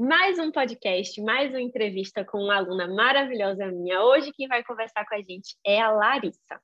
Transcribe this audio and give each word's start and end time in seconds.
mais 0.00 0.38
um 0.38 0.50
podcast, 0.50 1.20
mais 1.20 1.50
uma 1.50 1.60
entrevista 1.60 2.24
com 2.24 2.38
uma 2.38 2.56
aluna 2.56 2.88
maravilhosa 2.88 3.66
minha. 3.66 4.02
Hoje 4.02 4.32
quem 4.32 4.48
vai 4.48 4.64
conversar 4.64 5.04
com 5.06 5.14
a 5.14 5.20
gente 5.20 5.58
é 5.62 5.78
a 5.78 5.90
Larissa. 5.90 6.58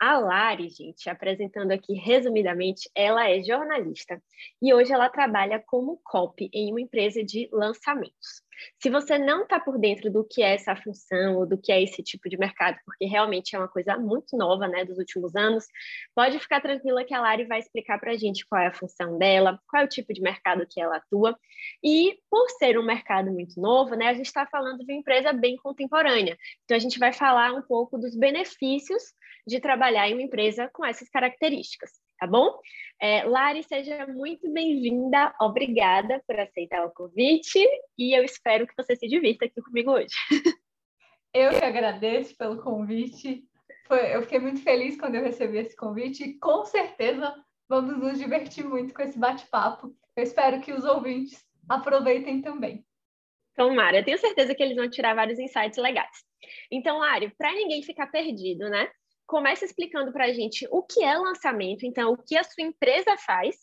A 0.00 0.18
Lari, 0.18 0.68
gente, 0.68 1.08
apresentando 1.08 1.72
aqui 1.72 1.94
resumidamente, 1.94 2.90
ela 2.94 3.28
é 3.28 3.42
jornalista 3.42 4.22
e 4.60 4.72
hoje 4.72 4.92
ela 4.92 5.08
trabalha 5.08 5.62
como 5.66 6.00
copy 6.04 6.50
em 6.52 6.70
uma 6.70 6.80
empresa 6.80 7.22
de 7.22 7.48
lançamentos. 7.52 8.42
Se 8.80 8.90
você 8.90 9.18
não 9.18 9.42
está 9.42 9.58
por 9.58 9.78
dentro 9.78 10.10
do 10.10 10.24
que 10.24 10.42
é 10.42 10.54
essa 10.54 10.74
função 10.76 11.36
ou 11.36 11.46
do 11.46 11.58
que 11.58 11.72
é 11.72 11.82
esse 11.82 12.02
tipo 12.02 12.28
de 12.28 12.36
mercado, 12.36 12.78
porque 12.84 13.04
realmente 13.06 13.54
é 13.54 13.58
uma 13.58 13.68
coisa 13.68 13.96
muito 13.96 14.36
nova, 14.36 14.68
né, 14.68 14.84
dos 14.84 14.98
últimos 14.98 15.34
anos, 15.34 15.66
pode 16.14 16.38
ficar 16.38 16.60
tranquila 16.60 17.04
que 17.04 17.14
a 17.14 17.20
Lari 17.20 17.44
vai 17.44 17.58
explicar 17.58 17.98
para 17.98 18.12
a 18.12 18.16
gente 18.16 18.46
qual 18.46 18.60
é 18.60 18.68
a 18.68 18.74
função 18.74 19.18
dela, 19.18 19.58
qual 19.68 19.82
é 19.82 19.86
o 19.86 19.88
tipo 19.88 20.12
de 20.12 20.20
mercado 20.20 20.66
que 20.68 20.80
ela 20.80 20.96
atua. 20.96 21.38
E 21.82 22.18
por 22.30 22.48
ser 22.50 22.78
um 22.78 22.84
mercado 22.84 23.30
muito 23.30 23.60
novo, 23.60 23.94
né, 23.94 24.08
a 24.08 24.14
gente 24.14 24.26
está 24.26 24.46
falando 24.46 24.84
de 24.84 24.92
uma 24.92 24.98
empresa 24.98 25.32
bem 25.32 25.56
contemporânea. 25.56 26.36
Então 26.64 26.76
a 26.76 26.80
gente 26.80 26.98
vai 26.98 27.12
falar 27.12 27.52
um 27.52 27.62
pouco 27.62 27.98
dos 27.98 28.16
benefícios 28.16 29.02
de 29.46 29.60
trabalhar 29.60 30.08
em 30.08 30.14
uma 30.14 30.22
empresa 30.22 30.70
com 30.72 30.84
essas 30.84 31.08
características, 31.08 31.90
tá 32.18 32.26
bom? 32.26 32.58
É, 33.00 33.24
Lari, 33.24 33.62
seja 33.62 34.06
muito 34.06 34.50
bem-vinda, 34.52 35.34
obrigada 35.40 36.22
por 36.26 36.38
aceitar 36.38 36.84
o 36.84 36.92
convite 36.92 37.58
e 37.98 38.16
eu 38.16 38.24
espero 38.24 38.66
que 38.66 38.76
você 38.76 38.94
se 38.94 39.08
divirta 39.08 39.44
aqui 39.44 39.60
comigo 39.60 39.90
hoje. 39.92 40.14
Eu 41.34 41.58
que 41.58 41.64
agradeço 41.64 42.36
pelo 42.36 42.62
convite. 42.62 43.42
Foi, 43.86 44.14
eu 44.14 44.20
fiquei 44.20 44.38
muito 44.38 44.62
feliz 44.62 44.98
quando 44.98 45.14
eu 45.14 45.22
recebi 45.22 45.56
esse 45.56 45.74
convite 45.74 46.22
e 46.22 46.38
com 46.38 46.62
certeza 46.66 47.34
vamos 47.66 47.96
nos 47.96 48.18
divertir 48.18 48.64
muito 48.66 48.92
com 48.92 49.00
esse 49.00 49.18
bate-papo. 49.18 49.96
Eu 50.14 50.22
espero 50.22 50.60
que 50.60 50.74
os 50.74 50.84
ouvintes 50.84 51.42
aproveitem 51.66 52.42
também. 52.42 52.84
Tomara, 53.56 53.98
eu 53.98 54.04
tenho 54.04 54.18
certeza 54.18 54.54
que 54.54 54.62
eles 54.62 54.76
vão 54.76 54.90
tirar 54.90 55.14
vários 55.14 55.38
insights 55.38 55.78
legais. 55.78 56.18
Então, 56.70 56.98
Lari, 56.98 57.34
para 57.36 57.52
ninguém 57.54 57.82
ficar 57.82 58.08
perdido, 58.08 58.68
né? 58.68 58.90
Começa 59.32 59.64
explicando 59.64 60.12
para 60.12 60.26
a 60.26 60.32
gente 60.34 60.68
o 60.70 60.82
que 60.82 61.02
é 61.02 61.16
lançamento, 61.16 61.86
então, 61.86 62.12
o 62.12 62.18
que 62.18 62.36
a 62.36 62.44
sua 62.44 62.64
empresa 62.64 63.16
faz 63.16 63.56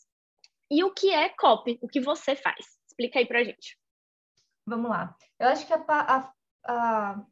e 0.68 0.82
o 0.82 0.92
que 0.92 1.10
é 1.10 1.28
copy, 1.28 1.78
o 1.80 1.86
que 1.86 2.00
você 2.00 2.34
faz. 2.34 2.76
Explica 2.88 3.20
aí 3.20 3.24
para 3.24 3.38
a 3.38 3.44
gente. 3.44 3.78
Vamos 4.66 4.90
lá. 4.90 5.16
Eu 5.38 5.46
acho 5.46 5.64
que 5.68 5.72
a, 5.72 5.84
a, 5.86 6.32
a, 6.66 7.24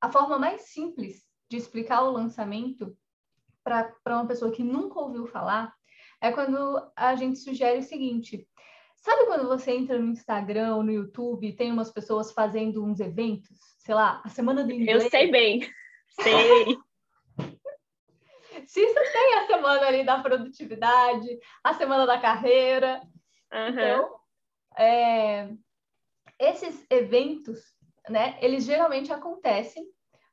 a 0.00 0.10
forma 0.10 0.40
mais 0.40 0.72
simples 0.72 1.24
de 1.48 1.56
explicar 1.56 2.02
o 2.02 2.10
lançamento 2.10 2.98
para 3.62 3.94
uma 4.08 4.26
pessoa 4.26 4.50
que 4.50 4.64
nunca 4.64 4.98
ouviu 4.98 5.24
falar 5.28 5.72
é 6.20 6.32
quando 6.32 6.90
a 6.96 7.14
gente 7.14 7.38
sugere 7.38 7.78
o 7.78 7.84
seguinte: 7.84 8.44
sabe 8.96 9.26
quando 9.26 9.46
você 9.46 9.70
entra 9.70 10.00
no 10.00 10.10
Instagram 10.10 10.74
ou 10.74 10.82
no 10.82 10.90
YouTube 10.90 11.46
e 11.46 11.54
tem 11.54 11.70
umas 11.70 11.92
pessoas 11.92 12.32
fazendo 12.32 12.84
uns 12.84 12.98
eventos? 12.98 13.56
Sei 13.78 13.94
lá, 13.94 14.20
a 14.24 14.28
semana 14.28 14.64
do 14.64 14.72
inglês. 14.72 15.04
Eu 15.04 15.10
sei 15.10 15.30
bem. 15.30 15.60
Sei. 16.20 16.76
Se 18.70 18.86
você 18.86 19.10
tem 19.10 19.34
a 19.34 19.46
semana 19.48 19.84
ali 19.88 20.04
da 20.04 20.22
produtividade, 20.22 21.40
a 21.64 21.74
semana 21.74 22.06
da 22.06 22.20
carreira. 22.20 23.02
Uhum. 23.52 23.68
Então, 23.68 24.20
é, 24.78 25.48
esses 26.38 26.86
eventos, 26.88 27.74
né, 28.08 28.38
eles 28.40 28.64
geralmente 28.64 29.12
acontecem 29.12 29.84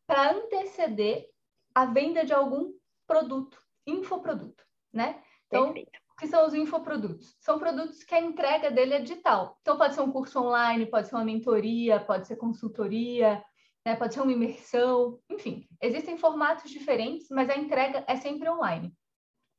para 0.05 0.33
anteceder 0.33 1.27
a 1.73 1.85
venda 1.85 2.23
de 2.23 2.31
algum 2.31 2.73
produto, 3.07 3.57
infoproduto, 3.87 4.63
né? 4.93 5.19
Então, 5.47 5.73
Perfeito. 5.73 5.99
o 6.11 6.15
que 6.17 6.27
são 6.27 6.45
os 6.45 6.53
infoprodutos? 6.53 7.35
São 7.39 7.57
produtos 7.57 8.03
que 8.03 8.13
a 8.13 8.21
entrega 8.21 8.69
dele 8.69 8.93
é 8.93 8.99
digital. 8.99 9.57
Então, 9.63 9.79
pode 9.79 9.95
ser 9.95 10.01
um 10.01 10.11
curso 10.11 10.39
online, 10.39 10.85
pode 10.85 11.07
ser 11.07 11.15
uma 11.15 11.25
mentoria, 11.25 11.99
pode 11.99 12.27
ser 12.27 12.35
consultoria, 12.35 13.43
né? 13.87 13.95
pode 13.95 14.13
ser 14.13 14.21
uma 14.21 14.33
imersão, 14.33 15.19
enfim, 15.29 15.65
existem 15.81 16.17
formatos 16.17 16.69
diferentes, 16.69 17.29
mas 17.29 17.49
a 17.49 17.55
entrega 17.55 18.03
é 18.07 18.17
sempre 18.17 18.49
online. 18.49 18.91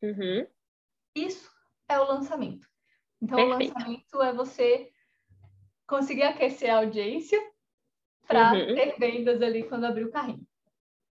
Uhum. 0.02 0.46
Isso 1.16 1.50
é 1.88 1.98
o 1.98 2.04
lançamento. 2.04 2.66
Então, 3.22 3.36
Perfeito. 3.36 3.72
o 3.72 3.78
lançamento 3.78 4.22
é 4.22 4.32
você 4.32 4.90
conseguir 5.86 6.24
aquecer 6.24 6.70
a 6.70 6.78
audiência 6.78 7.40
para 8.26 8.52
uhum. 8.52 8.74
ter 8.74 8.98
vendas 8.98 9.40
ali 9.40 9.62
quando 9.62 9.86
abrir 9.86 10.04
o 10.04 10.10
carrinho. 10.10 10.46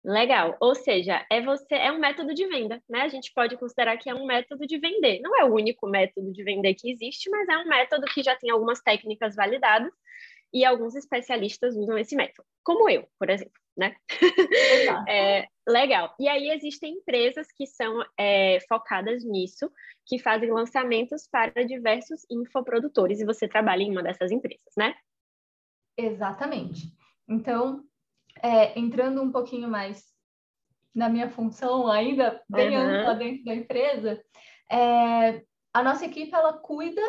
Legal. 0.05 0.57
Ou 0.61 0.75
seja, 0.75 1.27
é 1.29 1.41
você 1.41 1.75
é 1.75 1.91
um 1.91 1.99
método 1.99 2.33
de 2.33 2.47
venda, 2.47 2.81
né? 2.89 3.01
A 3.01 3.09
gente 3.09 3.33
pode 3.33 3.57
considerar 3.57 3.97
que 3.97 4.09
é 4.09 4.15
um 4.15 4.27
método 4.27 4.65
de 4.65 4.79
vender. 4.79 5.21
Não 5.21 5.37
é 5.37 5.45
o 5.45 5.53
único 5.53 5.89
método 5.89 6.33
de 6.33 6.45
vender 6.45 6.75
que 6.75 6.93
existe, 6.93 7.29
mas 7.29 7.49
é 7.49 7.59
um 7.59 7.67
método 7.67 8.07
que 8.07 8.23
já 8.23 8.37
tem 8.37 8.51
algumas 8.51 8.81
técnicas 8.81 9.35
validadas 9.35 9.93
e 10.53 10.65
alguns 10.65 10.95
especialistas 10.95 11.77
usam 11.77 11.99
esse 11.99 12.17
método, 12.17 12.47
como 12.63 12.89
eu, 12.89 13.07
por 13.19 13.29
exemplo, 13.31 13.61
né? 13.77 13.95
é, 15.09 15.47
legal. 15.69 16.15
E 16.19 16.29
aí 16.29 16.51
existem 16.51 16.95
empresas 16.95 17.49
que 17.53 17.67
são 17.67 18.05
é, 18.19 18.59
focadas 18.69 19.25
nisso, 19.25 19.71
que 20.07 20.19
fazem 20.19 20.51
lançamentos 20.51 21.29
para 21.31 21.65
diversos 21.65 22.25
infoprodutores, 22.31 23.21
e 23.21 23.27
você 23.27 23.47
trabalha 23.47 23.83
em 23.83 23.91
uma 23.91 24.03
dessas 24.03 24.31
empresas, 24.31 24.73
né? 24.77 24.95
Exatamente. 25.97 26.93
Então, 27.29 27.85
é, 28.43 28.79
entrando 28.79 29.23
um 29.23 29.33
pouquinho 29.33 29.69
mais 29.69 30.05
na 30.95 31.09
minha 31.09 31.29
função, 31.29 31.91
ainda 31.91 32.43
bem 32.49 32.77
uhum. 32.77 32.83
ampla 32.83 33.15
dentro 33.15 33.45
da 33.45 33.55
empresa, 33.55 34.23
é, 34.71 35.43
a 35.73 35.83
nossa 35.83 36.07
equipe 36.07 36.35
ela 36.35 36.55
cuida 36.55 37.03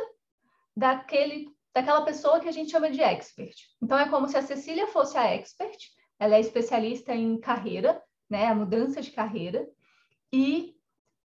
daquele 0.75 1.47
daquela 1.77 2.01
pessoa 2.01 2.39
que 2.39 2.49
a 2.49 2.51
gente 2.51 2.71
chama 2.71 2.89
de 2.89 3.01
expert. 3.01 3.55
Então, 3.79 3.99
é 3.99 4.09
como 4.09 4.27
se 4.27 4.35
a 4.35 4.41
Cecília 4.41 4.87
fosse 4.87 5.15
a 5.15 5.25
expert, 5.25 5.77
ela 6.19 6.35
é 6.35 6.39
especialista 6.39 7.13
em 7.13 7.39
carreira, 7.39 8.01
né, 8.27 8.47
a 8.47 8.55
mudança 8.55 8.99
de 8.99 9.11
carreira, 9.11 9.69
e 10.33 10.75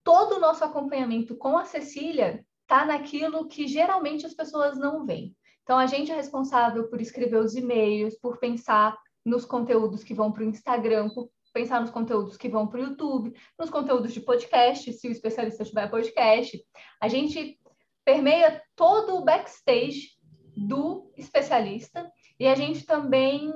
todo 0.02 0.34
o 0.34 0.40
nosso 0.40 0.64
acompanhamento 0.64 1.36
com 1.36 1.56
a 1.56 1.64
Cecília 1.64 2.44
está 2.62 2.84
naquilo 2.84 3.46
que 3.46 3.68
geralmente 3.68 4.26
as 4.26 4.34
pessoas 4.34 4.76
não 4.76 5.06
veem. 5.06 5.36
Então, 5.62 5.78
a 5.78 5.86
gente 5.86 6.10
é 6.10 6.16
responsável 6.16 6.88
por 6.90 7.00
escrever 7.00 7.38
os 7.38 7.54
e-mails, 7.54 8.18
por 8.18 8.38
pensar 8.38 8.98
nos 9.24 9.44
conteúdos 9.44 10.02
que 10.02 10.14
vão 10.14 10.32
para 10.32 10.42
o 10.42 10.46
Instagram, 10.46 11.10
por 11.10 11.30
pensar 11.52 11.80
nos 11.80 11.90
conteúdos 11.90 12.36
que 12.36 12.48
vão 12.48 12.66
para 12.66 12.80
o 12.80 12.84
YouTube, 12.86 13.32
nos 13.56 13.70
conteúdos 13.70 14.12
de 14.12 14.20
podcast, 14.20 14.92
se 14.92 15.06
o 15.06 15.12
especialista 15.12 15.64
tiver 15.64 15.88
podcast. 15.88 16.60
A 17.00 17.06
gente 17.06 17.56
permeia 18.04 18.60
todo 18.74 19.14
o 19.14 19.24
backstage 19.24 20.18
do 20.56 21.12
especialista 21.16 22.10
e 22.38 22.46
a 22.46 22.54
gente 22.54 22.84
também 22.84 23.52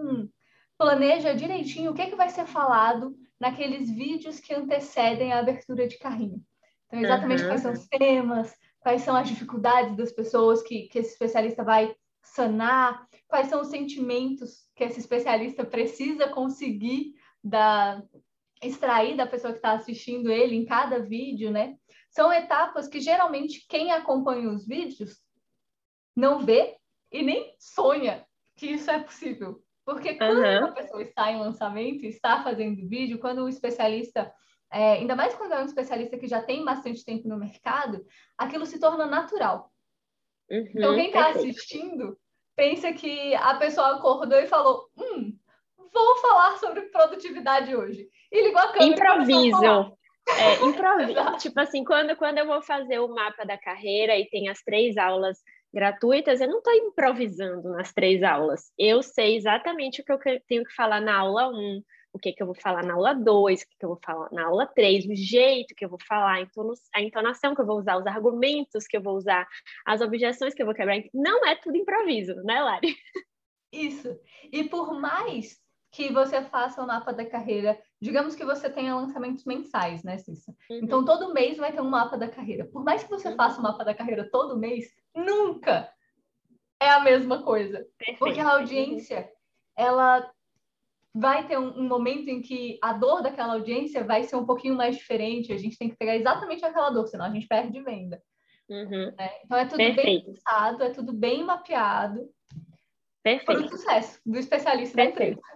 planeja 0.78 1.34
direitinho 1.34 1.91
o 1.91 1.94
que, 1.94 2.03
é 2.03 2.10
que 2.10 2.16
vai 2.16 2.28
ser 2.28 2.47
falado 2.47 3.16
naqueles 3.38 3.91
vídeos 3.91 4.41
que 4.41 4.55
antecedem 4.55 5.33
a 5.33 5.38
abertura 5.38 5.87
de 5.87 5.99
carrinho. 5.99 6.43
Então, 6.87 7.00
exatamente 7.00 7.43
uhum. 7.43 7.49
quais 7.49 7.60
são 7.60 7.72
os 7.72 7.87
temas, 7.88 8.54
quais 8.81 9.03
são 9.03 9.16
as 9.16 9.28
dificuldades 9.28 9.97
das 9.97 10.12
pessoas 10.12 10.62
que, 10.62 10.88
que 10.88 10.99
esse 10.99 11.12
especialista 11.12 11.65
vai 11.65 11.94
sanar, 12.22 13.06
quais 13.28 13.49
são 13.49 13.60
os 13.60 13.69
sentimentos 13.69 14.69
que 14.75 14.84
esse 14.84 15.00
especialista 15.00 15.65
precisa 15.65 16.28
conseguir 16.28 17.15
da, 17.43 18.03
extrair 18.62 19.16
da 19.16 19.27
pessoa 19.27 19.53
que 19.53 19.59
está 19.59 19.72
assistindo 19.72 20.31
ele 20.31 20.54
em 20.54 20.65
cada 20.65 21.00
vídeo, 21.00 21.50
né? 21.50 21.77
São 22.10 22.33
etapas 22.33 22.88
que 22.88 23.00
geralmente 23.00 23.66
quem 23.69 23.93
acompanha 23.93 24.50
os 24.50 24.66
vídeos 24.66 25.21
não 26.16 26.41
vê 26.41 26.77
e 27.14 27.22
nem 27.22 27.54
sonha 27.60 28.26
que 28.56 28.66
isso 28.66 28.91
é 28.91 28.98
possível. 28.98 29.62
Porque 29.84 30.14
quando 30.14 30.38
uhum. 30.38 30.66
a 30.66 30.72
pessoa 30.72 31.02
está 31.02 31.30
em 31.30 31.38
lançamento, 31.38 32.04
está 32.04 32.42
fazendo 32.42 32.88
vídeo, 32.88 33.20
quando 33.20 33.44
o 33.44 33.48
especialista, 33.48 34.32
é, 34.72 34.94
ainda 34.94 35.14
mais 35.14 35.34
quando 35.34 35.53
é 35.53 35.60
um 35.60 35.66
especialista 35.66 36.19
que 36.19 36.26
já 36.26 36.42
tem 36.42 36.64
bastante 36.64 37.04
tempo 37.04 37.28
no 37.28 37.38
mercado, 37.38 38.04
aquilo 38.36 38.66
se 38.66 38.80
torna 38.80 39.06
natural. 39.06 39.70
Uhum, 40.50 40.66
então, 40.74 40.94
quem 40.94 41.06
está 41.06 41.28
assistindo 41.28 42.19
pensa 42.56 42.92
que 42.92 43.34
a 43.36 43.54
pessoa 43.54 43.97
acordou 43.97 44.39
e 44.39 44.47
falou: 44.47 44.89
Hum, 44.98 45.39
vou 45.77 46.16
falar 46.16 46.56
sobre 46.59 46.83
produtividade 46.83 47.77
hoje. 47.77 48.09
E 48.33 48.42
ligou 48.42 48.60
a 48.60 48.72
câmera. 48.72 48.92
Improviso. 48.92 49.97
É, 50.27 50.65
improviso. 50.65 51.15
tipo 51.39 51.60
assim, 51.60 51.84
quando, 51.84 52.16
quando 52.16 52.39
eu 52.39 52.47
vou 52.47 52.62
fazer 52.62 52.98
o 52.98 53.15
mapa 53.15 53.44
da 53.44 53.56
carreira 53.56 54.18
e 54.18 54.28
tem 54.28 54.48
as 54.48 54.62
três 54.62 54.97
aulas 54.97 55.39
gratuitas, 55.74 56.41
eu 56.41 56.48
não 56.48 56.59
estou 56.59 56.72
improvisando 56.72 57.68
nas 57.71 57.92
três 57.92 58.22
aulas. 58.22 58.72
Eu 58.78 59.03
sei 59.03 59.36
exatamente 59.36 60.00
o 60.00 60.04
que 60.04 60.12
eu 60.12 60.18
tenho 60.47 60.65
que 60.65 60.72
falar 60.72 61.00
na 61.00 61.18
aula 61.18 61.48
1, 61.50 61.82
o 62.12 62.18
que, 62.18 62.32
que 62.32 62.41
eu 62.41 62.47
vou 62.47 62.54
falar 62.54 62.84
na 62.84 62.94
aula 62.94 63.12
2, 63.12 63.60
o 63.60 63.68
que, 63.68 63.76
que 63.76 63.84
eu 63.84 63.91
vou 63.91 64.00
falar 64.03 64.28
na 64.30 64.47
aula 64.47 64.66
3, 64.66 65.06
o 65.06 65.15
jeito 65.16 65.74
que 65.74 65.84
eu 65.84 65.88
vou 65.88 65.98
falar, 66.09 66.47
a 66.94 67.03
entonação 67.03 67.54
que 67.54 67.60
eu 67.60 67.66
vou 67.66 67.78
usar, 67.78 67.98
os 67.98 68.06
argumentos 68.06 68.86
que 68.86 68.97
eu 68.97 69.03
vou 69.03 69.16
usar, 69.16 69.47
as 69.84 70.00
objeções 70.00 70.54
que 70.54 70.62
eu 70.62 70.66
vou 70.66 70.74
quebrar. 70.74 71.03
Não 71.12 71.44
é 71.44 71.56
tudo 71.56 71.77
improviso, 71.77 72.36
né, 72.44 72.62
Lari? 72.62 72.97
Isso. 73.72 74.16
E 74.53 74.62
por 74.62 74.94
mais 75.00 75.59
que 75.91 76.12
você 76.12 76.42
faça 76.42 76.82
o 76.82 76.86
mapa 76.86 77.12
da 77.12 77.24
carreira, 77.24 77.80
digamos 78.00 78.34
que 78.36 78.44
você 78.44 78.70
tenha 78.70 78.94
lançamentos 78.94 79.44
mensais, 79.44 80.03
né, 80.04 80.18
Cissa? 80.18 80.53
Uhum. 80.70 80.80
Então, 80.82 81.04
todo 81.04 81.32
mês 81.32 81.56
vai 81.56 81.72
ter 81.72 81.80
um 81.80 81.91
mapa 81.91 82.16
da 82.16 82.28
carreira. 82.28 82.65
Por 82.65 82.84
mais 82.84 83.03
que 83.03 83.10
você 83.10 83.28
uhum. 83.28 83.36
faça 83.36 83.59
o 83.59 83.62
mapa 83.62 83.84
da 83.84 83.94
carreira 83.94 84.28
todo 84.30 84.59
mês, 84.59 84.86
nunca 85.15 85.93
é 86.81 86.89
a 86.89 87.01
mesma 87.01 87.43
coisa. 87.43 87.87
Perfeito. 87.99 88.19
Porque 88.19 88.41
a 88.41 88.53
audiência, 88.53 89.31
ela 89.77 90.31
vai 91.15 91.47
ter 91.47 91.59
um, 91.59 91.78
um, 91.78 91.89
momento 91.89 92.28
em 92.28 92.43
que 92.43 92.78
a 92.83 92.93
dor 92.93 93.22
daquela 93.22 93.55
audiência 93.55 94.03
vai 94.03 94.25
ser 94.25 94.37
um 94.37 94.45
pouquinho 94.45 94.75
mais 94.75 94.97
diferente. 94.97 95.53
A 95.53 95.59
gente 95.59 95.78
tem 95.78 95.89
que 95.89 95.97
pegar 95.97 96.16
exatamente 96.16 96.65
aquela 96.65 96.91
dor, 96.91 97.07
senão 97.07 97.27
a 97.27 97.31
gente 97.31 97.47
perde 97.47 97.81
venda. 97.83 98.21
Uhum. 98.69 99.13
Né? 99.16 99.31
Então 99.45 99.59
é 99.59 99.65
tudo 99.65 99.77
Perfeito. 99.77 100.25
bem 100.25 100.34
pensado, 100.34 100.83
é 100.83 100.91
tudo 100.91 101.13
bem 101.13 101.45
mapeado. 101.45 102.28
Perfeito. 103.22 103.47
Para 103.47 103.66
o 103.66 103.69
sucesso 103.69 104.21
do 104.27 104.39
especialista 104.39 104.97
Perfeito. 104.97 105.19
da 105.19 105.27
empresa. 105.27 105.53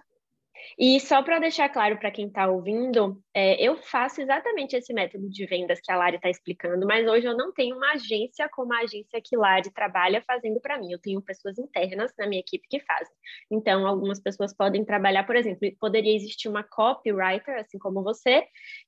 E 0.77 0.99
só 0.99 1.23
para 1.23 1.39
deixar 1.39 1.69
claro 1.69 1.97
para 1.97 2.11
quem 2.11 2.27
está 2.27 2.47
ouvindo, 2.47 3.21
é, 3.33 3.61
eu 3.61 3.77
faço 3.77 4.21
exatamente 4.21 4.75
esse 4.75 4.93
método 4.93 5.29
de 5.29 5.45
vendas 5.45 5.79
que 5.81 5.91
a 5.91 5.95
Lari 5.95 6.17
está 6.17 6.29
explicando, 6.29 6.85
mas 6.85 7.07
hoje 7.07 7.25
eu 7.25 7.35
não 7.35 7.51
tenho 7.53 7.75
uma 7.75 7.93
agência 7.93 8.47
como 8.49 8.73
a 8.73 8.79
agência 8.79 9.21
que 9.23 9.35
Lari 9.35 9.71
trabalha 9.71 10.21
fazendo 10.25 10.59
para 10.61 10.77
mim. 10.77 10.91
Eu 10.91 10.99
tenho 10.99 11.21
pessoas 11.21 11.57
internas 11.57 12.13
na 12.17 12.27
minha 12.27 12.39
equipe 12.39 12.67
que 12.69 12.79
fazem. 12.81 13.13
Então, 13.51 13.87
algumas 13.87 14.21
pessoas 14.21 14.55
podem 14.55 14.85
trabalhar, 14.85 15.25
por 15.25 15.35
exemplo, 15.35 15.69
poderia 15.79 16.15
existir 16.15 16.47
uma 16.47 16.63
copywriter, 16.63 17.57
assim 17.59 17.79
como 17.79 18.03
você, 18.03 18.45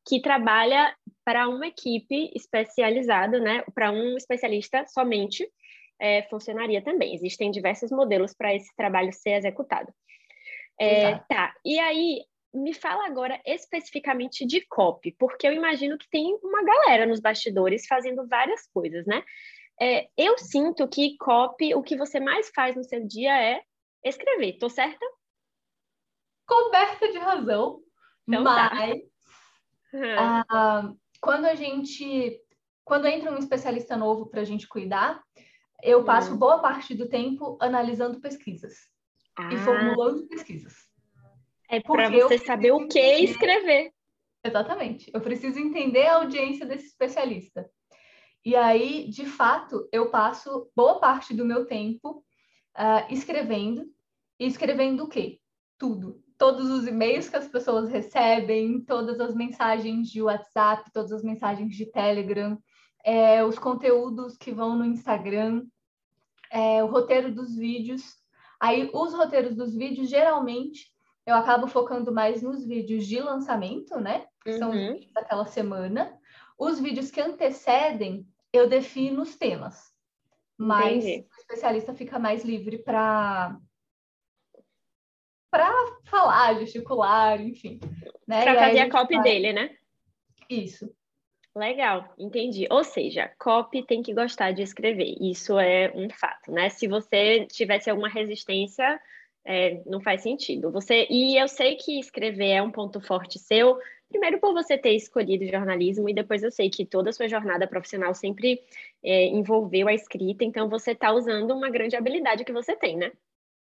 que 0.08 0.22
trabalha 0.22 0.96
para 1.26 1.48
uma 1.48 1.68
equipe 1.68 2.32
especializada, 2.36 3.40
né? 3.40 3.64
Para 3.74 3.92
um 3.92 4.18
especialista 4.18 4.86
somente. 4.88 5.48
É, 6.04 6.24
funcionaria 6.32 6.82
também. 6.82 7.14
Existem 7.14 7.52
diversos 7.52 7.92
modelos 7.92 8.34
para 8.34 8.56
esse 8.56 8.76
trabalho 8.76 9.14
ser 9.14 9.34
executado. 9.34 9.94
É, 10.80 11.20
tá, 11.20 11.54
e 11.64 11.80
aí 11.80 12.26
me 12.54 12.74
fala 12.74 13.06
agora 13.06 13.40
especificamente 13.46 14.46
de 14.46 14.66
copy, 14.68 15.16
porque 15.18 15.48
eu 15.48 15.54
imagino 15.54 15.98
que 15.98 16.10
tem 16.10 16.38
uma 16.44 16.64
galera 16.64 17.06
nos 17.06 17.20
bastidores 17.20 17.88
fazendo 17.88 18.28
várias 18.28 18.68
coisas, 18.68 19.06
né? 19.06 19.24
É, 19.80 20.10
eu 20.18 20.38
sinto 20.38 20.88
que 20.88 21.18
copy, 21.18 21.74
o 21.74 21.82
que 21.82 21.98
você 21.98 22.20
mais 22.20 22.52
faz 22.54 22.76
no 22.76 22.84
seu 22.84 23.06
dia 23.08 23.36
é 23.42 23.62
escrever, 24.04 24.58
tô 24.58 24.70
certa? 24.70 25.06
Coberta 26.46 27.12
de 27.12 27.18
razão, 27.18 27.82
então, 28.28 28.44
tá. 28.44 28.72
mas 28.74 29.02
tá. 30.48 30.94
quando 31.22 31.46
a 31.46 31.56
gente, 31.56 32.40
quando 32.84 33.08
entra 33.08 33.32
um 33.32 33.38
especialista 33.38 33.96
novo 33.96 34.28
para 34.28 34.42
a 34.42 34.46
gente 34.46 34.68
cuidar, 34.68 35.24
eu 35.82 36.04
passo 36.04 36.34
hum. 36.34 36.38
boa 36.38 36.60
parte 36.60 36.94
do 36.94 37.08
tempo 37.08 37.58
analisando 37.62 38.20
pesquisas 38.20 38.91
ah. 39.42 39.54
e 39.54 39.58
formulando 39.58 40.28
pesquisas. 40.28 40.74
É 41.70 41.80
para 41.80 42.10
você 42.10 42.38
saber 42.38 42.72
o 42.72 42.88
que 42.88 43.00
entender... 43.00 43.32
escrever. 43.32 43.92
Exatamente. 44.44 45.10
Eu 45.14 45.22
preciso 45.22 45.60
entender 45.60 46.06
a 46.08 46.16
audiência 46.16 46.66
desse 46.66 46.88
especialista. 46.88 47.70
E 48.44 48.56
aí, 48.56 49.08
de 49.10 49.26
fato, 49.26 49.88
eu 49.92 50.10
passo 50.10 50.70
boa 50.76 51.00
parte 51.00 51.34
do 51.34 51.46
meu 51.46 51.66
tempo 51.66 52.24
uh, 52.78 53.14
escrevendo. 53.14 53.86
E 54.40 54.48
escrevendo 54.48 55.04
o 55.04 55.08
quê? 55.08 55.40
Tudo. 55.78 56.24
Todos 56.38 56.70
os 56.72 56.88
e-mails 56.88 57.30
que 57.30 57.36
as 57.36 57.48
pessoas 57.48 57.90
recebem, 57.90 58.84
todas 58.84 59.20
as 59.20 59.36
mensagens 59.36 60.10
de 60.10 60.22
WhatsApp, 60.24 60.92
todas 60.92 61.12
as 61.12 61.24
mensagens 61.24 61.76
de 61.76 61.86
Telegram, 61.86 62.58
é, 63.06 63.44
os 63.46 63.60
conteúdos 63.60 64.38
que 64.38 64.52
vão 64.52 64.76
no 64.76 64.86
Instagram, 64.86 65.64
é, 66.52 66.84
o 66.84 66.88
roteiro 66.88 67.32
dos 67.32 67.56
vídeos. 67.56 68.21
Aí, 68.62 68.92
os 68.94 69.12
roteiros 69.16 69.56
dos 69.56 69.76
vídeos, 69.76 70.08
geralmente, 70.08 70.94
eu 71.26 71.34
acabo 71.34 71.66
focando 71.66 72.12
mais 72.12 72.44
nos 72.44 72.64
vídeos 72.64 73.08
de 73.08 73.20
lançamento, 73.20 74.00
né? 74.00 74.28
Que 74.44 74.54
são 74.54 74.70
uhum. 74.70 74.76
os 74.76 74.94
vídeos 74.94 75.14
daquela 75.14 75.48
semana. 75.48 76.16
Os 76.60 76.80
vídeos 76.80 77.10
que 77.10 77.20
antecedem, 77.20 78.24
eu 78.54 78.70
defino 78.70 79.24
os 79.24 79.36
temas. 79.36 79.92
Mas 80.56 81.04
Entendi. 81.04 81.28
o 81.28 81.40
especialista 81.40 81.92
fica 81.96 82.20
mais 82.20 82.46
livre 82.46 82.78
para 82.78 83.58
para 85.50 85.74
falar, 86.06 86.60
gesticular, 86.60 87.42
enfim. 87.42 87.80
Né? 88.28 88.44
Para 88.44 88.68
fazer 88.68 88.80
a, 88.80 88.86
a 88.86 88.92
copy 88.92 89.22
dele, 89.24 89.52
né? 89.52 89.76
Isso. 90.48 90.96
Legal, 91.56 92.14
entendi. 92.18 92.66
Ou 92.72 92.84
seja, 92.84 93.30
copy 93.38 93.84
tem 93.84 94.02
que 94.02 94.14
gostar 94.14 94.52
de 94.52 94.62
escrever. 94.62 95.18
Isso 95.20 95.60
é 95.60 95.92
um 95.94 96.10
fato, 96.10 96.52
né? 96.52 96.70
Se 96.70 96.88
você 96.88 97.46
tivesse 97.46 97.90
alguma 97.90 98.08
resistência, 98.08 99.00
é, 99.44 99.82
não 99.86 100.00
faz 100.00 100.22
sentido. 100.22 100.72
Você 100.72 101.08
e 101.10 101.38
eu 101.38 101.48
sei 101.48 101.76
que 101.76 102.00
escrever 102.00 102.52
é 102.52 102.62
um 102.62 102.72
ponto 102.72 103.02
forte 103.02 103.38
seu. 103.38 103.78
Primeiro 104.08 104.40
por 104.40 104.54
você 104.54 104.78
ter 104.78 104.94
escolhido 104.94 105.46
jornalismo 105.46 106.08
e 106.10 106.14
depois 106.14 106.42
eu 106.44 106.52
sei 106.52 106.70
que 106.70 106.86
toda 106.86 107.10
a 107.10 107.14
sua 107.14 107.28
jornada 107.28 107.68
profissional 107.68 108.14
sempre 108.14 108.62
é, 109.04 109.26
envolveu 109.26 109.90
a 109.90 109.94
escrita. 109.94 110.46
Então 110.46 110.70
você 110.70 110.92
está 110.92 111.12
usando 111.12 111.52
uma 111.52 111.70
grande 111.70 111.98
habilidade 111.98 112.46
que 112.46 112.54
você 112.54 112.76
tem, 112.78 112.96
né? 112.96 113.12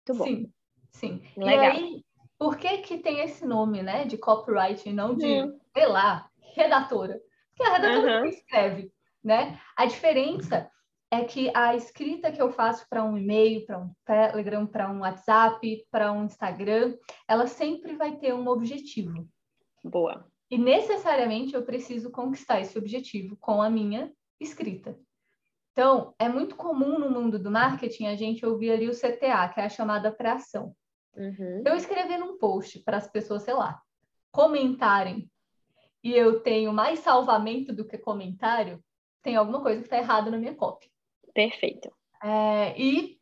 Muito 0.08 0.18
bom. 0.18 0.24
Sim, 0.24 0.52
sim. 0.90 1.22
Legal. 1.36 1.72
Aí, 1.72 2.04
por 2.36 2.56
que 2.56 2.78
que 2.78 2.98
tem 2.98 3.20
esse 3.20 3.44
nome, 3.44 3.82
né, 3.82 4.04
de 4.04 4.16
copyright 4.16 4.88
e 4.88 4.92
não 4.92 5.14
de, 5.16 5.26
hum. 5.26 5.58
sei 5.72 5.86
lá, 5.86 6.28
redatora? 6.54 7.20
Que 7.58 7.64
a 7.64 7.72
redatora 7.72 8.20
uhum. 8.20 8.26
escreve, 8.26 8.92
né? 9.22 9.60
A 9.76 9.84
diferença 9.84 10.70
é 11.10 11.24
que 11.24 11.50
a 11.54 11.74
escrita 11.74 12.30
que 12.30 12.40
eu 12.40 12.52
faço 12.52 12.86
para 12.88 13.02
um 13.02 13.16
e-mail, 13.16 13.66
para 13.66 13.78
um 13.78 13.90
Telegram, 14.04 14.66
para 14.66 14.90
um 14.90 15.00
WhatsApp, 15.00 15.86
para 15.90 16.12
um 16.12 16.24
Instagram, 16.24 16.96
ela 17.26 17.46
sempre 17.46 17.96
vai 17.96 18.16
ter 18.16 18.32
um 18.34 18.46
objetivo. 18.46 19.28
Boa. 19.82 20.26
E 20.50 20.56
necessariamente 20.56 21.54
eu 21.54 21.64
preciso 21.64 22.10
conquistar 22.10 22.60
esse 22.60 22.78
objetivo 22.78 23.36
com 23.38 23.60
a 23.60 23.68
minha 23.68 24.12
escrita. 24.40 24.98
Então, 25.72 26.14
é 26.18 26.28
muito 26.28 26.56
comum 26.56 26.98
no 26.98 27.10
mundo 27.10 27.38
do 27.38 27.50
marketing 27.50 28.06
a 28.06 28.16
gente 28.16 28.44
ouvir 28.44 28.70
ali 28.70 28.88
o 28.88 28.96
CTA, 28.96 29.48
que 29.48 29.60
é 29.60 29.64
a 29.64 29.68
chamada 29.68 30.12
para 30.12 30.34
ação. 30.34 30.74
Uhum. 31.16 31.62
Eu 31.66 31.74
escrever 31.74 32.18
num 32.18 32.38
post 32.38 32.80
para 32.80 32.96
as 32.96 33.10
pessoas, 33.10 33.42
sei 33.42 33.54
lá, 33.54 33.80
comentarem 34.30 35.30
e 36.02 36.12
eu 36.12 36.40
tenho 36.40 36.72
mais 36.72 37.00
salvamento 37.00 37.72
do 37.72 37.86
que 37.86 37.98
comentário, 37.98 38.82
tem 39.22 39.36
alguma 39.36 39.60
coisa 39.60 39.80
que 39.80 39.86
está 39.86 39.98
errada 39.98 40.30
na 40.30 40.38
minha 40.38 40.54
copy. 40.54 40.90
Perfeito. 41.34 41.90
É, 42.22 42.80
e 42.80 43.18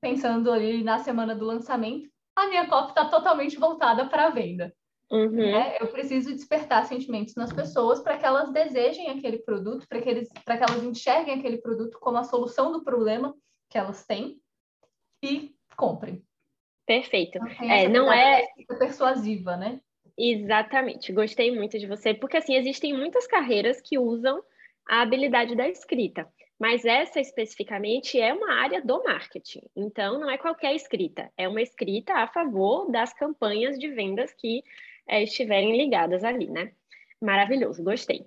pensando 0.00 0.50
ali 0.50 0.82
na 0.82 0.98
semana 0.98 1.34
do 1.34 1.44
lançamento, 1.44 2.10
a 2.34 2.46
minha 2.48 2.66
copy 2.68 2.90
está 2.90 3.04
totalmente 3.08 3.56
voltada 3.58 4.06
para 4.08 4.26
a 4.26 4.30
venda. 4.30 4.74
Uhum. 5.10 5.30
Né? 5.30 5.76
Eu 5.78 5.88
preciso 5.88 6.32
despertar 6.32 6.86
sentimentos 6.86 7.34
nas 7.34 7.52
pessoas 7.52 8.00
para 8.00 8.16
que 8.16 8.24
elas 8.24 8.50
desejem 8.50 9.10
aquele 9.10 9.38
produto, 9.38 9.86
para 9.86 10.00
que, 10.00 10.08
eles, 10.08 10.28
que 10.30 10.40
elas 10.46 10.82
enxerguem 10.82 11.38
aquele 11.38 11.58
produto 11.58 11.98
como 12.00 12.16
a 12.16 12.24
solução 12.24 12.72
do 12.72 12.82
problema 12.82 13.34
que 13.68 13.76
elas 13.76 14.06
têm 14.06 14.40
e 15.22 15.54
comprem. 15.76 16.24
Perfeito. 16.86 17.38
Então, 17.38 17.70
é, 17.70 17.88
não 17.88 18.12
é 18.12 18.46
persuasiva, 18.78 19.56
né? 19.56 19.80
Exatamente, 20.16 21.12
gostei 21.12 21.54
muito 21.54 21.78
de 21.78 21.86
você, 21.86 22.12
porque 22.12 22.36
assim, 22.36 22.54
existem 22.54 22.92
muitas 22.92 23.26
carreiras 23.26 23.80
que 23.80 23.98
usam 23.98 24.42
a 24.86 25.02
habilidade 25.02 25.56
da 25.56 25.68
escrita, 25.68 26.28
mas 26.58 26.84
essa 26.84 27.18
especificamente 27.18 28.20
é 28.20 28.32
uma 28.32 28.52
área 28.54 28.82
do 28.82 29.02
marketing. 29.02 29.62
Então, 29.74 30.20
não 30.20 30.30
é 30.30 30.36
qualquer 30.36 30.74
escrita, 30.74 31.30
é 31.36 31.48
uma 31.48 31.62
escrita 31.62 32.14
a 32.14 32.26
favor 32.26 32.90
das 32.90 33.12
campanhas 33.12 33.78
de 33.78 33.88
vendas 33.88 34.32
que 34.34 34.62
é, 35.06 35.22
estiverem 35.22 35.76
ligadas 35.76 36.22
ali, 36.24 36.46
né? 36.46 36.72
Maravilhoso, 37.20 37.82
gostei. 37.82 38.26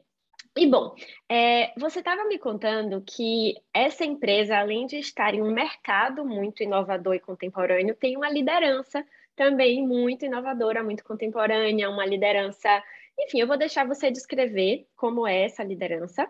E 0.57 0.65
bom, 0.67 0.95
é, 1.29 1.73
você 1.77 1.99
estava 1.99 2.23
me 2.25 2.39
contando 2.39 3.01
que 3.01 3.55
essa 3.73 4.05
empresa, 4.05 4.57
além 4.57 4.87
de 4.87 4.97
estar 4.97 5.33
em 5.33 5.41
um 5.41 5.53
mercado 5.53 6.25
muito 6.25 6.63
inovador 6.63 7.13
e 7.13 7.19
contemporâneo, 7.19 7.93
tem 7.93 8.15
uma 8.15 8.29
liderança 8.29 9.05
também 9.35 9.85
muito 9.85 10.25
inovadora, 10.25 10.83
muito 10.83 11.03
contemporânea, 11.03 11.89
uma 11.89 12.05
liderança. 12.05 12.83
Enfim, 13.19 13.39
eu 13.39 13.47
vou 13.47 13.57
deixar 13.57 13.85
você 13.87 14.11
descrever 14.11 14.87
como 14.95 15.27
é 15.27 15.43
essa 15.45 15.63
liderança. 15.63 16.29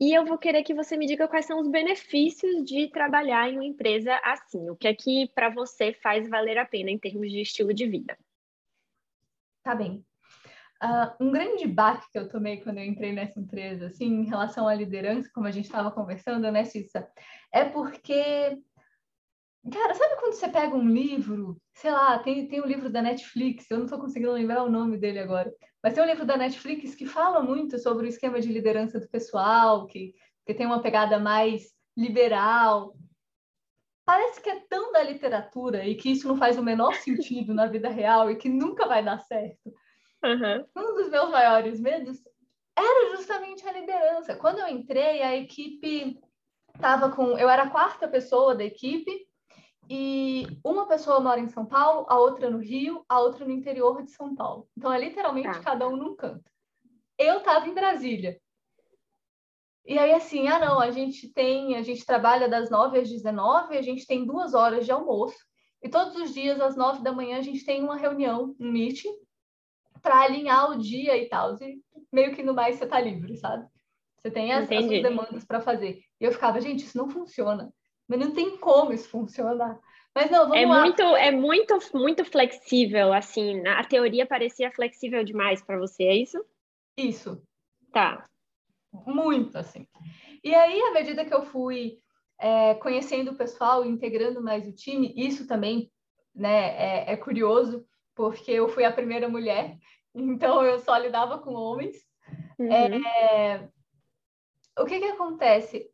E 0.00 0.16
eu 0.16 0.24
vou 0.24 0.38
querer 0.38 0.62
que 0.62 0.74
você 0.74 0.96
me 0.96 1.06
diga 1.06 1.26
quais 1.26 1.44
são 1.44 1.58
os 1.58 1.68
benefícios 1.68 2.64
de 2.64 2.88
trabalhar 2.88 3.50
em 3.50 3.54
uma 3.54 3.64
empresa 3.64 4.20
assim. 4.24 4.70
O 4.70 4.76
que 4.76 4.86
é 4.86 4.94
que 4.94 5.28
para 5.34 5.48
você 5.48 5.92
faz 5.92 6.28
valer 6.28 6.56
a 6.56 6.64
pena 6.64 6.90
em 6.90 6.98
termos 6.98 7.30
de 7.30 7.40
estilo 7.40 7.74
de 7.74 7.86
vida? 7.86 8.16
Tá 9.64 9.74
bem. 9.74 10.04
Uh, 10.80 11.24
um 11.24 11.32
grande 11.32 11.66
baque 11.66 12.08
que 12.12 12.18
eu 12.18 12.28
tomei 12.28 12.58
quando 12.58 12.78
eu 12.78 12.84
entrei 12.84 13.12
nessa 13.12 13.40
empresa, 13.40 13.86
assim, 13.86 14.06
em 14.06 14.24
relação 14.24 14.68
à 14.68 14.74
liderança, 14.74 15.28
como 15.34 15.48
a 15.48 15.50
gente 15.50 15.64
estava 15.64 15.90
conversando, 15.90 16.48
né, 16.52 16.64
Cissa? 16.64 17.10
É 17.52 17.64
porque 17.64 18.56
Cara, 19.70 19.94
sabe 19.94 20.16
quando 20.16 20.34
você 20.34 20.48
pega 20.48 20.76
um 20.76 20.88
livro, 20.88 21.60
sei 21.74 21.90
lá, 21.90 22.18
tem, 22.18 22.46
tem 22.48 22.60
um 22.60 22.66
livro 22.66 22.90
da 22.90 23.02
Netflix, 23.02 23.70
eu 23.70 23.78
não 23.78 23.84
estou 23.84 23.98
conseguindo 23.98 24.32
lembrar 24.32 24.62
o 24.62 24.70
nome 24.70 24.96
dele 24.96 25.18
agora, 25.18 25.52
mas 25.82 25.94
tem 25.94 26.02
um 26.02 26.06
livro 26.06 26.24
da 26.24 26.36
Netflix 26.36 26.94
que 26.94 27.06
fala 27.06 27.42
muito 27.42 27.78
sobre 27.78 28.06
o 28.06 28.08
esquema 28.08 28.40
de 28.40 28.52
liderança 28.52 28.98
do 28.98 29.08
pessoal, 29.08 29.86
que, 29.86 30.14
que 30.46 30.54
tem 30.54 30.66
uma 30.66 30.82
pegada 30.82 31.18
mais 31.18 31.72
liberal. 31.96 32.94
Parece 34.04 34.40
que 34.40 34.48
é 34.48 34.60
tão 34.68 34.92
da 34.92 35.02
literatura 35.02 35.84
e 35.84 35.94
que 35.94 36.10
isso 36.10 36.26
não 36.26 36.36
faz 36.36 36.56
o 36.58 36.62
menor 36.62 36.94
sentido 36.94 37.52
na 37.52 37.66
vida 37.66 37.88
real 37.88 38.30
e 38.30 38.36
que 38.36 38.48
nunca 38.48 38.86
vai 38.86 39.04
dar 39.04 39.18
certo. 39.20 39.72
Uhum. 40.24 40.64
Um 40.76 40.94
dos 40.94 41.10
meus 41.10 41.30
maiores 41.30 41.80
medos 41.80 42.18
era 42.76 43.16
justamente 43.16 43.66
a 43.66 43.72
liderança. 43.72 44.34
Quando 44.34 44.60
eu 44.60 44.68
entrei, 44.68 45.22
a 45.22 45.36
equipe 45.36 46.18
estava 46.74 47.10
com. 47.10 47.38
Eu 47.38 47.48
era 47.48 47.64
a 47.64 47.70
quarta 47.70 48.08
pessoa 48.08 48.54
da 48.54 48.64
equipe 48.64 49.27
e 49.88 50.46
uma 50.62 50.86
pessoa 50.86 51.20
mora 51.20 51.40
em 51.40 51.48
São 51.48 51.64
Paulo, 51.64 52.06
a 52.08 52.18
outra 52.18 52.50
no 52.50 52.58
Rio, 52.58 53.04
a 53.08 53.20
outra 53.20 53.44
no 53.44 53.52
interior 53.52 54.02
de 54.02 54.10
São 54.10 54.34
Paulo. 54.34 54.68
Então 54.76 54.92
é 54.92 54.98
literalmente 54.98 55.48
tá. 55.48 55.60
cada 55.60 55.88
um 55.88 55.96
num 55.96 56.14
canto. 56.14 56.50
Eu 57.16 57.38
estava 57.38 57.66
em 57.66 57.74
Brasília. 57.74 58.38
E 59.86 59.98
aí, 59.98 60.12
assim, 60.12 60.48
ah, 60.48 60.58
não, 60.58 60.78
a 60.78 60.90
gente 60.90 61.32
tem, 61.32 61.74
a 61.76 61.82
gente 61.82 62.04
trabalha 62.04 62.46
das 62.46 62.68
9 62.68 62.98
às 62.98 63.08
19, 63.08 63.78
a 63.78 63.82
gente 63.82 64.06
tem 64.06 64.26
duas 64.26 64.52
horas 64.52 64.84
de 64.84 64.92
almoço, 64.92 65.38
e 65.82 65.88
todos 65.88 66.14
os 66.16 66.34
dias, 66.34 66.60
às 66.60 66.76
9 66.76 67.02
da 67.02 67.12
manhã, 67.12 67.38
a 67.38 67.42
gente 67.42 67.64
tem 67.64 67.82
uma 67.82 67.96
reunião, 67.96 68.54
um 68.60 68.70
meeting, 68.70 69.14
para 70.02 70.20
alinhar 70.20 70.70
o 70.70 70.78
dia 70.78 71.16
e 71.16 71.28
tal. 71.28 71.56
E 71.62 71.80
meio 72.12 72.34
que 72.34 72.42
no 72.42 72.52
mais 72.52 72.76
você 72.76 72.86
tá 72.86 73.00
livre, 73.00 73.36
sabe? 73.36 73.66
Você 74.18 74.30
tem 74.30 74.52
as, 74.52 74.70
as 74.70 74.84
suas 74.84 75.02
demandas 75.02 75.44
para 75.44 75.60
fazer. 75.60 76.00
E 76.20 76.24
eu 76.24 76.32
ficava, 76.32 76.60
gente, 76.60 76.84
isso 76.84 76.98
não 76.98 77.08
funciona. 77.08 77.72
Mas 78.08 78.18
não 78.18 78.32
tem 78.32 78.56
como 78.56 78.92
isso 78.92 79.08
funcionar. 79.08 79.78
Mas 80.14 80.30
não, 80.30 80.48
vamos 80.48 80.56
é 80.56 80.66
lá. 80.66 80.80
Muito, 80.80 81.02
é 81.02 81.30
muito, 81.30 81.78
muito 81.94 82.24
flexível, 82.24 83.12
assim. 83.12 83.66
A 83.66 83.84
teoria 83.84 84.26
parecia 84.26 84.72
flexível 84.72 85.22
demais 85.22 85.62
para 85.62 85.78
você, 85.78 86.04
é 86.04 86.16
isso? 86.16 86.44
Isso. 86.96 87.42
Tá. 87.92 88.24
Muito, 89.06 89.56
assim. 89.56 89.86
E 90.42 90.54
aí, 90.54 90.80
à 90.80 90.92
medida 90.92 91.24
que 91.24 91.34
eu 91.34 91.42
fui 91.42 91.98
é, 92.38 92.74
conhecendo 92.74 93.32
o 93.32 93.36
pessoal, 93.36 93.84
integrando 93.84 94.42
mais 94.42 94.66
o 94.66 94.72
time, 94.72 95.12
isso 95.16 95.46
também 95.46 95.90
né, 96.34 96.74
é, 96.76 97.12
é 97.12 97.16
curioso, 97.16 97.86
porque 98.14 98.50
eu 98.50 98.68
fui 98.68 98.84
a 98.84 98.92
primeira 98.92 99.28
mulher, 99.28 99.76
então 100.14 100.64
eu 100.64 100.78
só 100.78 100.96
lidava 100.96 101.38
com 101.38 101.52
homens. 101.52 101.96
Uhum. 102.58 102.72
É, 102.72 103.68
o 104.78 104.84
que 104.84 104.98
que 104.98 105.06
acontece? 105.06 105.88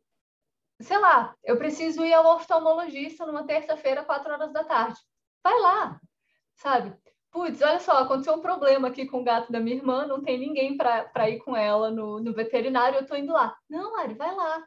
Sei 0.81 0.97
lá, 0.97 1.35
eu 1.43 1.57
preciso 1.57 2.03
ir 2.03 2.13
ao 2.13 2.35
oftalmologista 2.35 3.25
numa 3.25 3.45
terça-feira, 3.45 4.03
quatro 4.03 4.31
horas 4.31 4.51
da 4.51 4.63
tarde. 4.63 4.99
Vai 5.43 5.59
lá, 5.59 5.99
sabe? 6.55 6.93
Putz, 7.31 7.61
olha 7.61 7.79
só, 7.79 7.97
aconteceu 7.99 8.33
um 8.33 8.41
problema 8.41 8.87
aqui 8.87 9.05
com 9.05 9.19
o 9.19 9.23
gato 9.23 9.51
da 9.51 9.59
minha 9.59 9.75
irmã, 9.75 10.05
não 10.05 10.21
tem 10.21 10.39
ninguém 10.39 10.77
para 10.77 11.29
ir 11.29 11.39
com 11.39 11.55
ela 11.55 11.91
no, 11.91 12.19
no 12.19 12.33
veterinário, 12.33 12.99
eu 12.99 13.05
tô 13.05 13.15
indo 13.15 13.33
lá. 13.33 13.57
Não, 13.69 13.93
Mari, 13.93 14.13
vai 14.13 14.33
lá. 14.33 14.65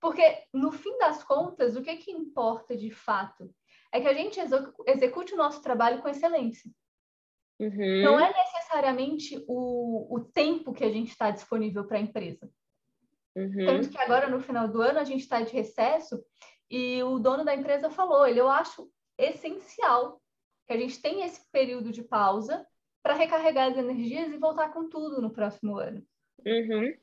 Porque, 0.00 0.22
no 0.52 0.70
fim 0.70 0.96
das 0.98 1.24
contas, 1.24 1.76
o 1.76 1.82
que, 1.82 1.96
que 1.96 2.12
importa 2.12 2.76
de 2.76 2.90
fato? 2.90 3.52
É 3.92 4.00
que 4.00 4.08
a 4.08 4.14
gente 4.14 4.38
execute 4.86 5.34
o 5.34 5.36
nosso 5.36 5.62
trabalho 5.62 6.02
com 6.02 6.08
excelência. 6.08 6.70
Uhum. 7.58 8.02
Não 8.02 8.20
é 8.20 8.32
necessariamente 8.32 9.42
o, 9.48 10.14
o 10.14 10.20
tempo 10.20 10.72
que 10.72 10.84
a 10.84 10.90
gente 10.90 11.10
está 11.10 11.30
disponível 11.30 11.84
para 11.84 11.98
a 11.98 12.00
empresa. 12.00 12.50
Uhum. 13.36 13.66
Tanto 13.66 13.88
que 13.88 13.98
agora, 13.98 14.28
no 14.28 14.40
final 14.40 14.68
do 14.68 14.80
ano, 14.80 14.98
a 14.98 15.04
gente 15.04 15.20
está 15.20 15.40
de 15.40 15.52
recesso 15.52 16.22
e 16.70 17.02
o 17.02 17.18
dono 17.18 17.44
da 17.44 17.54
empresa 17.54 17.90
falou: 17.90 18.26
ele, 18.26 18.40
eu 18.40 18.48
acho 18.48 18.88
essencial 19.18 20.20
que 20.66 20.72
a 20.72 20.76
gente 20.76 21.00
tenha 21.00 21.26
esse 21.26 21.40
período 21.50 21.90
de 21.90 22.02
pausa 22.02 22.66
para 23.02 23.14
recarregar 23.14 23.70
as 23.70 23.76
energias 23.76 24.32
e 24.32 24.38
voltar 24.38 24.72
com 24.72 24.88
tudo 24.88 25.20
no 25.20 25.30
próximo 25.30 25.76
ano. 25.76 26.02
Uhum. 26.44 26.94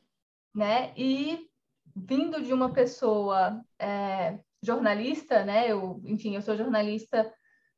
Né? 0.56 0.94
E 0.98 1.48
vindo 1.96 2.42
de 2.42 2.54
uma 2.54 2.74
pessoa 2.74 3.64
é, 3.78 4.40
jornalista, 4.62 5.44
né? 5.44 5.72
Eu, 5.72 6.02
enfim, 6.06 6.36
eu 6.36 6.42
sou 6.42 6.56
jornalista, 6.56 7.32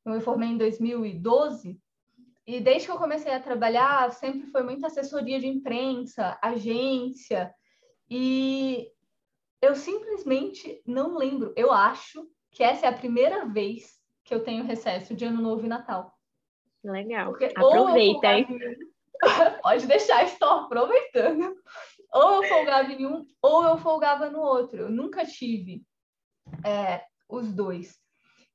eu 0.06 0.14
me 0.14 0.22
formei 0.22 0.50
em 0.50 0.58
2012 0.58 1.80
e 2.46 2.60
desde 2.60 2.88
que 2.88 2.92
eu 2.92 2.98
comecei 2.98 3.34
a 3.34 3.40
trabalhar 3.40 4.12
sempre 4.12 4.48
foi 4.48 4.64
muita 4.64 4.88
assessoria 4.88 5.40
de 5.40 5.48
imprensa, 5.48 6.38
agência 6.42 7.54
e 8.10 8.92
eu 9.62 9.76
simplesmente 9.76 10.82
não 10.86 11.18
lembro. 11.18 11.54
Eu 11.56 11.72
acho 11.72 12.28
que 12.52 12.64
essa 12.64 12.86
é 12.86 12.90
a 12.90 12.98
primeira 12.98 13.46
vez 13.46 14.02
que 14.24 14.34
eu 14.34 14.44
tenho 14.44 14.64
recesso 14.64 15.16
de 15.16 15.26
Ano 15.26 15.42
Novo 15.42 15.66
e 15.66 15.70
Natal. 15.70 16.14
Legal. 16.84 17.32
Porque 17.32 17.46
Aproveita, 17.46 18.28
hein? 18.28 18.48
Pode 19.64 19.88
deixar, 19.88 20.24
estou 20.24 20.50
aproveitando. 20.50 21.56
Ou 22.14 22.36
eu 22.36 22.44
folgava 22.44 22.92
em 22.92 23.06
um, 23.06 23.26
ou 23.42 23.64
eu 23.64 23.78
folgava 23.78 24.30
no 24.30 24.42
outro. 24.42 24.82
Eu 24.82 24.90
nunca 24.90 25.26
tive 25.26 25.84
é, 26.64 27.04
os 27.28 27.52
dois. 27.54 28.00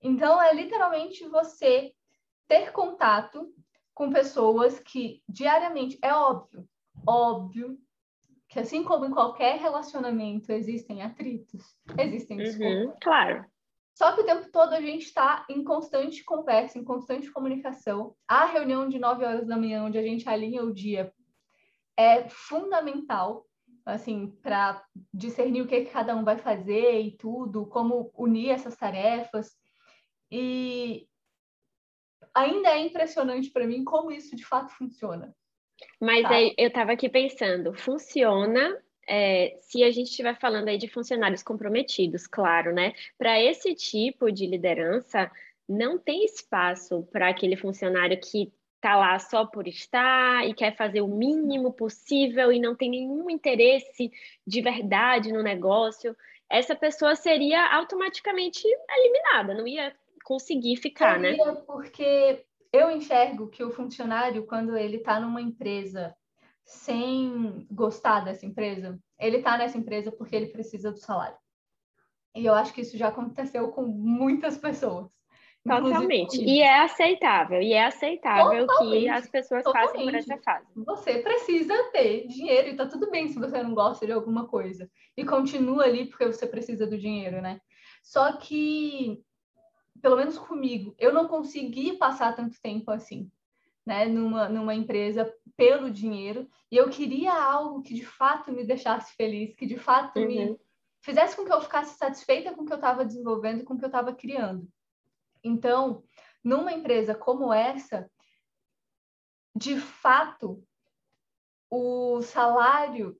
Então, 0.00 0.40
é 0.40 0.54
literalmente 0.54 1.26
você 1.28 1.92
ter 2.46 2.70
contato 2.70 3.52
com 3.94 4.12
pessoas 4.12 4.78
que 4.78 5.22
diariamente, 5.28 5.98
é 6.02 6.14
óbvio, 6.14 6.68
óbvio, 7.06 7.78
que 8.48 8.58
assim 8.58 8.82
como 8.82 9.04
em 9.04 9.10
qualquer 9.10 9.58
relacionamento 9.58 10.50
existem 10.50 11.02
atritos, 11.02 11.76
existem 11.98 12.38
desculpas. 12.38 12.86
Uhum, 12.86 12.94
claro. 13.00 13.44
Só 13.94 14.12
que 14.12 14.20
o 14.20 14.24
tempo 14.24 14.50
todo 14.50 14.72
a 14.72 14.80
gente 14.80 15.06
está 15.06 15.44
em 15.50 15.62
constante 15.64 16.24
conversa, 16.24 16.78
em 16.78 16.84
constante 16.84 17.30
comunicação. 17.30 18.14
A 18.26 18.46
reunião 18.46 18.88
de 18.88 18.98
9 18.98 19.24
horas 19.24 19.46
da 19.46 19.56
manhã, 19.56 19.82
onde 19.84 19.98
a 19.98 20.02
gente 20.02 20.28
alinha 20.28 20.62
o 20.62 20.72
dia, 20.72 21.12
é 21.96 22.28
fundamental, 22.28 23.44
assim, 23.84 24.30
para 24.40 24.82
discernir 25.12 25.62
o 25.62 25.66
que, 25.66 25.84
que 25.84 25.90
cada 25.90 26.14
um 26.14 26.24
vai 26.24 26.38
fazer 26.38 27.00
e 27.00 27.16
tudo, 27.16 27.66
como 27.66 28.12
unir 28.16 28.50
essas 28.50 28.76
tarefas. 28.76 29.50
E 30.30 31.08
ainda 32.32 32.68
é 32.68 32.78
impressionante 32.78 33.50
para 33.50 33.66
mim 33.66 33.82
como 33.82 34.12
isso 34.12 34.36
de 34.36 34.44
fato 34.44 34.70
funciona. 34.74 35.34
Mas 36.00 36.22
tá? 36.22 36.30
aí 36.30 36.54
eu 36.56 36.68
estava 36.68 36.92
aqui 36.92 37.08
pensando, 37.08 37.74
funciona 37.74 38.76
é, 39.08 39.56
se 39.62 39.82
a 39.82 39.90
gente 39.90 40.10
estiver 40.10 40.38
falando 40.38 40.68
aí 40.68 40.76
de 40.76 40.86
funcionários 40.86 41.42
comprometidos, 41.42 42.26
claro, 42.26 42.74
né? 42.74 42.92
Para 43.16 43.40
esse 43.42 43.74
tipo 43.74 44.30
de 44.30 44.46
liderança, 44.46 45.30
não 45.68 45.98
tem 45.98 46.24
espaço 46.24 47.08
para 47.10 47.28
aquele 47.28 47.56
funcionário 47.56 48.20
que 48.20 48.52
está 48.76 48.96
lá 48.96 49.18
só 49.18 49.44
por 49.44 49.66
estar 49.66 50.46
e 50.46 50.54
quer 50.54 50.76
fazer 50.76 51.00
o 51.00 51.08
mínimo 51.08 51.72
possível 51.72 52.52
e 52.52 52.60
não 52.60 52.76
tem 52.76 52.90
nenhum 52.90 53.28
interesse 53.28 54.12
de 54.46 54.60
verdade 54.60 55.32
no 55.32 55.42
negócio. 55.42 56.16
Essa 56.48 56.76
pessoa 56.76 57.16
seria 57.16 57.74
automaticamente 57.74 58.62
eliminada, 58.90 59.54
não 59.54 59.66
ia 59.66 59.94
conseguir 60.22 60.76
ficar, 60.76 61.18
né? 61.18 61.36
Porque 61.66 62.44
eu 62.72 62.90
enxergo 62.90 63.48
que 63.48 63.62
o 63.62 63.70
funcionário, 63.70 64.46
quando 64.46 64.76
ele 64.76 64.98
está 64.98 65.18
numa 65.18 65.40
empresa 65.40 66.14
sem 66.64 67.66
gostar 67.70 68.20
dessa 68.20 68.44
empresa, 68.44 68.98
ele 69.18 69.38
está 69.38 69.56
nessa 69.56 69.78
empresa 69.78 70.12
porque 70.12 70.36
ele 70.36 70.48
precisa 70.48 70.90
do 70.90 70.98
salário. 70.98 71.36
E 72.36 72.44
eu 72.44 72.54
acho 72.54 72.72
que 72.72 72.82
isso 72.82 72.96
já 72.96 73.08
aconteceu 73.08 73.68
com 73.68 73.82
muitas 73.82 74.58
pessoas. 74.58 75.08
Totalmente. 75.66 76.40
E 76.40 76.60
é 76.60 76.80
aceitável. 76.80 77.60
E 77.60 77.72
é 77.72 77.86
aceitável 77.86 78.66
Totalmente. 78.66 79.02
que 79.02 79.08
as 79.08 79.28
pessoas 79.28 79.64
Totalmente. 79.64 79.92
passem 79.92 80.04
por 80.04 80.14
essa 80.14 80.38
fase. 80.42 80.66
Você 80.76 81.18
precisa 81.18 81.74
ter 81.92 82.26
dinheiro 82.26 82.68
e 82.68 82.76
tá 82.76 82.86
tudo 82.86 83.10
bem 83.10 83.28
se 83.28 83.38
você 83.38 83.62
não 83.62 83.74
gosta 83.74 84.06
de 84.06 84.12
alguma 84.12 84.46
coisa. 84.46 84.88
E 85.16 85.24
continua 85.24 85.84
ali 85.84 86.06
porque 86.06 86.26
você 86.26 86.46
precisa 86.46 86.86
do 86.86 86.96
dinheiro, 86.96 87.42
né? 87.42 87.60
Só 88.02 88.32
que, 88.36 89.20
pelo 90.00 90.16
menos 90.16 90.38
comigo, 90.38 90.94
eu 90.98 91.12
não 91.12 91.28
consegui 91.28 91.96
passar 91.96 92.34
tanto 92.34 92.60
tempo 92.60 92.90
assim 92.90 93.30
né, 93.88 94.04
numa, 94.04 94.50
numa 94.50 94.74
empresa 94.74 95.34
pelo 95.56 95.90
dinheiro, 95.90 96.46
e 96.70 96.76
eu 96.76 96.90
queria 96.90 97.32
algo 97.32 97.82
que 97.82 97.94
de 97.94 98.04
fato 98.04 98.52
me 98.52 98.62
deixasse 98.62 99.14
feliz, 99.16 99.56
que 99.56 99.64
de 99.64 99.78
fato 99.78 100.18
uhum. 100.18 100.26
me 100.26 100.60
fizesse 101.00 101.34
com 101.34 101.46
que 101.46 101.52
eu 101.52 101.60
ficasse 101.62 101.96
satisfeita 101.96 102.52
com 102.52 102.62
o 102.62 102.66
que 102.66 102.72
eu 102.72 102.76
estava 102.76 103.02
desenvolvendo, 103.02 103.64
com 103.64 103.72
o 103.72 103.78
que 103.78 103.84
eu 103.84 103.88
estava 103.88 104.12
criando. 104.12 104.68
Então, 105.42 106.04
numa 106.44 106.70
empresa 106.70 107.14
como 107.14 107.50
essa, 107.50 108.10
de 109.56 109.80
fato, 109.80 110.62
o 111.70 112.20
salário 112.20 113.18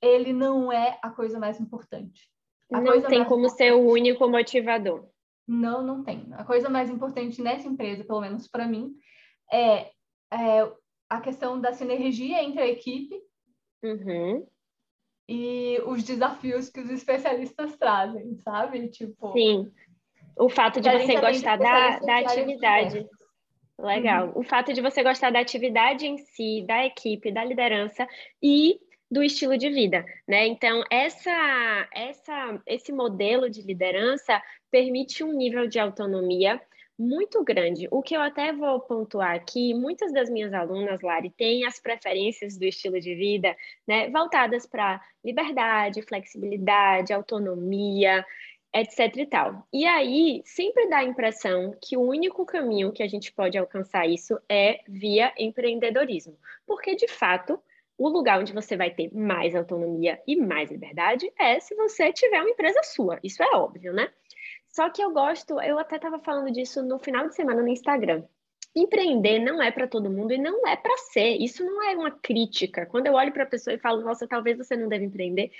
ele 0.00 0.32
não 0.32 0.72
é 0.72 0.98
a 1.02 1.10
coisa 1.10 1.38
mais 1.38 1.60
importante. 1.60 2.30
A 2.72 2.80
não 2.80 3.02
tem 3.02 3.26
como 3.26 3.46
ser 3.50 3.72
o 3.72 3.90
único 3.90 4.26
motivador. 4.26 5.06
Não, 5.46 5.82
não 5.82 6.02
tem. 6.02 6.28
A 6.32 6.44
coisa 6.44 6.68
mais 6.68 6.88
importante 6.90 7.42
nessa 7.42 7.68
empresa, 7.68 8.04
pelo 8.04 8.20
menos 8.20 8.48
para 8.48 8.66
mim, 8.66 8.94
é, 9.52 9.90
é, 10.32 10.72
a 11.08 11.20
questão 11.20 11.60
da 11.60 11.72
sinergia 11.72 12.42
entre 12.42 12.60
a 12.60 12.68
equipe 12.68 13.14
uhum. 13.82 14.46
e 15.28 15.80
os 15.86 16.02
desafios 16.02 16.70
que 16.70 16.80
os 16.80 16.90
especialistas 16.90 17.76
trazem, 17.76 18.36
sabe? 18.38 18.88
Tipo, 18.88 19.32
Sim. 19.32 19.72
O 20.38 20.48
fato 20.48 20.80
de 20.80 20.90
você 20.90 21.20
gostar 21.20 21.56
da, 21.56 21.98
da 21.98 22.18
atividade. 22.18 23.06
Legal. 23.78 24.28
Uhum. 24.28 24.40
O 24.40 24.42
fato 24.42 24.72
de 24.72 24.80
você 24.80 25.02
gostar 25.02 25.30
da 25.30 25.40
atividade 25.40 26.06
em 26.06 26.16
si, 26.18 26.64
da 26.66 26.86
equipe, 26.86 27.32
da 27.32 27.44
liderança 27.44 28.06
e 28.40 28.80
do 29.12 29.22
estilo 29.22 29.58
de 29.58 29.68
vida, 29.68 30.06
né? 30.26 30.46
Então, 30.46 30.82
essa, 30.90 31.88
essa, 31.92 32.62
esse 32.66 32.90
modelo 32.90 33.50
de 33.50 33.60
liderança 33.60 34.42
permite 34.70 35.22
um 35.22 35.34
nível 35.34 35.68
de 35.68 35.78
autonomia 35.78 36.58
muito 36.98 37.44
grande. 37.44 37.86
O 37.90 38.00
que 38.00 38.16
eu 38.16 38.22
até 38.22 38.54
vou 38.54 38.80
pontuar 38.80 39.34
aqui, 39.34 39.74
muitas 39.74 40.14
das 40.14 40.30
minhas 40.30 40.54
alunas, 40.54 41.02
Lari, 41.02 41.28
têm 41.28 41.66
as 41.66 41.78
preferências 41.78 42.56
do 42.56 42.64
estilo 42.64 42.98
de 42.98 43.14
vida, 43.14 43.54
né, 43.86 44.08
voltadas 44.08 44.66
para 44.66 44.98
liberdade, 45.22 46.00
flexibilidade, 46.02 47.12
autonomia. 47.12 48.24
etc 48.74 49.14
e 49.18 49.26
tal. 49.26 49.68
E 49.70 49.84
aí, 49.84 50.40
sempre 50.46 50.88
dá 50.88 50.98
a 51.00 51.04
impressão 51.04 51.76
que 51.82 51.98
o 51.98 52.00
único 52.00 52.46
caminho 52.46 52.92
que 52.92 53.02
a 53.02 53.06
gente 53.06 53.30
pode 53.30 53.58
alcançar 53.58 54.08
isso 54.08 54.38
é 54.48 54.80
via 54.88 55.30
empreendedorismo. 55.36 56.38
Porque, 56.66 56.96
de 56.96 57.06
fato, 57.06 57.60
o 58.02 58.08
lugar 58.08 58.40
onde 58.40 58.52
você 58.52 58.76
vai 58.76 58.90
ter 58.90 59.14
mais 59.14 59.54
autonomia 59.54 60.20
e 60.26 60.36
mais 60.36 60.70
liberdade 60.70 61.32
é 61.38 61.60
se 61.60 61.74
você 61.74 62.12
tiver 62.12 62.40
uma 62.40 62.50
empresa 62.50 62.82
sua. 62.82 63.18
Isso 63.22 63.42
é 63.42 63.56
óbvio, 63.56 63.92
né? 63.92 64.10
Só 64.68 64.88
que 64.90 65.02
eu 65.02 65.12
gosto, 65.12 65.60
eu 65.60 65.78
até 65.78 65.96
estava 65.96 66.18
falando 66.18 66.50
disso 66.50 66.82
no 66.82 66.98
final 66.98 67.28
de 67.28 67.34
semana 67.34 67.62
no 67.62 67.68
Instagram. 67.68 68.24
Empreender 68.74 69.38
não 69.38 69.62
é 69.62 69.70
para 69.70 69.86
todo 69.86 70.10
mundo 70.10 70.32
e 70.32 70.38
não 70.38 70.66
é 70.66 70.74
para 70.76 70.96
ser. 70.96 71.36
Isso 71.36 71.62
não 71.62 71.82
é 71.82 71.94
uma 71.94 72.10
crítica. 72.10 72.86
Quando 72.86 73.06
eu 73.06 73.12
olho 73.12 73.30
para 73.30 73.42
a 73.42 73.46
pessoa 73.46 73.74
e 73.74 73.78
falo, 73.78 74.02
nossa, 74.02 74.26
talvez 74.26 74.56
você 74.56 74.74
não 74.74 74.88
deve 74.88 75.04
empreender, 75.04 75.52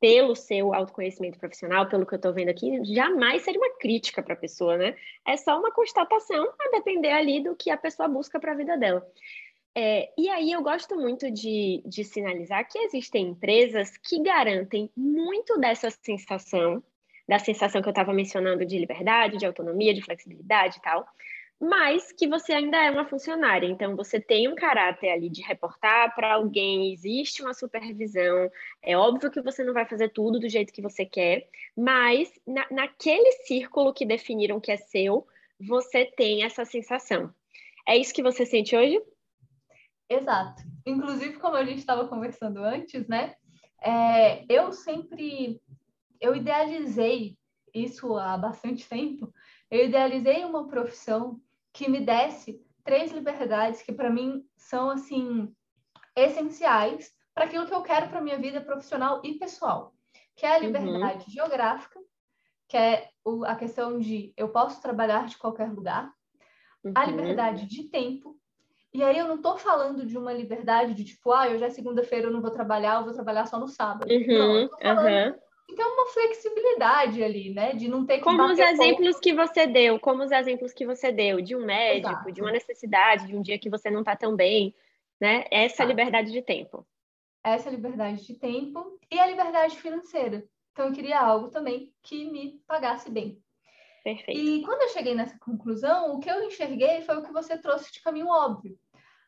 pelo 0.00 0.36
seu 0.36 0.72
autoconhecimento 0.72 1.38
profissional, 1.38 1.88
pelo 1.88 2.06
que 2.06 2.14
eu 2.14 2.18
estou 2.18 2.32
vendo 2.32 2.50
aqui, 2.50 2.84
jamais 2.84 3.42
seria 3.42 3.60
uma 3.60 3.76
crítica 3.78 4.22
para 4.22 4.34
a 4.34 4.36
pessoa, 4.36 4.76
né? 4.76 4.94
É 5.26 5.36
só 5.36 5.58
uma 5.58 5.72
constatação 5.72 6.52
a 6.60 6.70
depender 6.70 7.10
ali 7.10 7.42
do 7.42 7.56
que 7.56 7.70
a 7.70 7.76
pessoa 7.76 8.08
busca 8.08 8.38
para 8.38 8.52
a 8.52 8.56
vida 8.56 8.76
dela. 8.76 9.04
É, 9.80 10.12
e 10.18 10.28
aí 10.28 10.50
eu 10.50 10.60
gosto 10.60 10.96
muito 10.96 11.30
de, 11.30 11.84
de 11.86 12.02
sinalizar 12.02 12.68
que 12.68 12.76
existem 12.80 13.28
empresas 13.28 13.96
que 13.96 14.20
garantem 14.20 14.90
muito 14.96 15.56
dessa 15.56 15.88
sensação, 15.88 16.82
da 17.28 17.38
sensação 17.38 17.80
que 17.80 17.86
eu 17.86 17.92
estava 17.92 18.12
mencionando 18.12 18.66
de 18.66 18.76
liberdade, 18.76 19.38
de 19.38 19.46
autonomia, 19.46 19.94
de 19.94 20.02
flexibilidade 20.02 20.78
e 20.78 20.82
tal, 20.82 21.06
mas 21.60 22.10
que 22.10 22.26
você 22.26 22.54
ainda 22.54 22.76
é 22.84 22.90
uma 22.90 23.04
funcionária. 23.04 23.68
Então, 23.68 23.94
você 23.94 24.20
tem 24.20 24.48
um 24.48 24.56
caráter 24.56 25.10
ali 25.10 25.30
de 25.30 25.42
reportar 25.42 26.12
para 26.16 26.34
alguém, 26.34 26.92
existe 26.92 27.40
uma 27.40 27.54
supervisão. 27.54 28.50
É 28.82 28.96
óbvio 28.96 29.30
que 29.30 29.40
você 29.40 29.62
não 29.62 29.72
vai 29.72 29.86
fazer 29.86 30.08
tudo 30.08 30.40
do 30.40 30.48
jeito 30.48 30.72
que 30.72 30.82
você 30.82 31.06
quer, 31.06 31.48
mas 31.76 32.28
na, 32.44 32.66
naquele 32.68 33.30
círculo 33.44 33.94
que 33.94 34.04
definiram 34.04 34.58
que 34.58 34.72
é 34.72 34.76
seu, 34.76 35.24
você 35.60 36.04
tem 36.04 36.42
essa 36.42 36.64
sensação. 36.64 37.32
É 37.86 37.96
isso 37.96 38.12
que 38.12 38.24
você 38.24 38.44
sente 38.44 38.74
hoje? 38.74 39.00
Exato. 40.08 40.62
Inclusive, 40.86 41.38
como 41.38 41.56
a 41.56 41.64
gente 41.64 41.78
estava 41.78 42.08
conversando 42.08 42.58
antes, 42.58 43.06
né? 43.06 43.34
É, 43.80 44.44
eu 44.52 44.72
sempre 44.72 45.60
eu 46.20 46.34
idealizei 46.34 47.36
isso 47.74 48.16
há 48.16 48.36
bastante 48.36 48.88
tempo. 48.88 49.32
Eu 49.70 49.86
idealizei 49.86 50.44
uma 50.44 50.66
profissão 50.66 51.40
que 51.72 51.88
me 51.88 52.00
desse 52.00 52.60
três 52.82 53.12
liberdades 53.12 53.82
que 53.82 53.92
para 53.92 54.10
mim 54.10 54.44
são 54.56 54.90
assim 54.90 55.54
essenciais 56.16 57.12
para 57.34 57.44
aquilo 57.44 57.66
que 57.66 57.74
eu 57.74 57.82
quero 57.82 58.08
para 58.08 58.20
minha 58.20 58.38
vida 58.38 58.60
profissional 58.60 59.20
e 59.22 59.34
pessoal, 59.34 59.94
que 60.34 60.44
é 60.44 60.56
a 60.56 60.58
uhum. 60.58 60.66
liberdade 60.66 61.24
uhum. 61.24 61.30
geográfica, 61.30 62.00
que 62.66 62.76
é 62.76 63.10
a 63.46 63.54
questão 63.54 63.98
de 63.98 64.32
eu 64.36 64.48
posso 64.48 64.80
trabalhar 64.82 65.26
de 65.26 65.36
qualquer 65.36 65.70
lugar, 65.70 66.10
uhum. 66.82 66.92
a 66.94 67.04
liberdade 67.04 67.66
de 67.66 67.84
tempo. 67.90 68.37
E 68.92 69.02
aí 69.02 69.18
eu 69.18 69.28
não 69.28 69.36
estou 69.36 69.58
falando 69.58 70.06
de 70.06 70.16
uma 70.16 70.32
liberdade 70.32 70.94
de 70.94 71.04
tipo, 71.04 71.32
ah, 71.32 71.48
hoje 71.48 71.62
é 71.62 71.70
segunda-feira, 71.70 72.26
eu 72.26 72.32
não 72.32 72.40
vou 72.40 72.50
trabalhar, 72.50 73.00
eu 73.00 73.04
vou 73.04 73.12
trabalhar 73.12 73.46
só 73.46 73.58
no 73.58 73.68
sábado. 73.68 74.10
Uhum. 74.10 74.38
Não, 74.38 74.56
eu 74.56 74.68
tô 74.68 74.78
falando 74.78 75.32
uhum 75.32 75.48
ter 75.74 75.84
uma 75.84 76.06
flexibilidade 76.06 77.22
ali, 77.22 77.50
né? 77.50 77.72
De 77.72 77.88
não 77.88 78.04
ter 78.04 78.18
que. 78.18 78.24
Como 78.24 78.42
os 78.42 78.58
exemplos 78.58 79.18
que 79.20 79.32
você 79.32 79.66
deu, 79.66 80.00
como 80.00 80.24
os 80.24 80.32
exemplos 80.32 80.72
que 80.72 80.86
você 80.86 81.12
deu, 81.12 81.40
de 81.40 81.54
um 81.54 81.64
médico, 81.64 82.10
Exato. 82.10 82.32
de 82.32 82.40
uma 82.40 82.50
necessidade, 82.50 83.26
de 83.26 83.36
um 83.36 83.42
dia 83.42 83.58
que 83.58 83.70
você 83.70 83.90
não 83.90 84.00
está 84.00 84.16
tão 84.16 84.34
bem, 84.34 84.74
né? 85.20 85.44
Essa 85.50 85.84
Exato. 85.84 85.88
liberdade 85.88 86.32
de 86.32 86.42
tempo. 86.42 86.86
Essa 87.44 87.70
liberdade 87.70 88.26
de 88.26 88.34
tempo 88.34 88.98
e 89.10 89.18
a 89.18 89.26
liberdade 89.26 89.76
financeira. 89.76 90.44
Então, 90.72 90.86
eu 90.86 90.92
queria 90.92 91.20
algo 91.20 91.48
também 91.48 91.92
que 92.02 92.30
me 92.30 92.60
pagasse 92.66 93.10
bem. 93.10 93.40
Perfeito. 94.02 94.40
E 94.40 94.62
quando 94.62 94.82
eu 94.82 94.88
cheguei 94.88 95.14
nessa 95.14 95.38
conclusão, 95.38 96.14
o 96.14 96.20
que 96.20 96.30
eu 96.30 96.42
enxerguei 96.44 97.02
foi 97.02 97.16
o 97.16 97.22
que 97.22 97.32
você 97.32 97.58
trouxe 97.58 97.92
de 97.92 98.02
caminho 98.02 98.28
óbvio. 98.28 98.76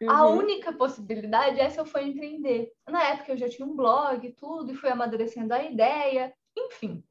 Uhum. 0.00 0.10
A 0.10 0.26
única 0.28 0.72
possibilidade 0.72 1.60
é 1.60 1.68
se 1.68 1.78
eu 1.78 1.84
for 1.84 2.00
empreender. 2.00 2.70
Na 2.88 3.02
época 3.04 3.32
eu 3.32 3.36
já 3.36 3.48
tinha 3.48 3.66
um 3.66 3.76
blog 3.76 4.26
e 4.26 4.32
tudo, 4.32 4.72
e 4.72 4.74
fui 4.74 4.88
amadurecendo 4.88 5.52
a 5.52 5.62
ideia, 5.62 6.32
enfim. 6.56 7.02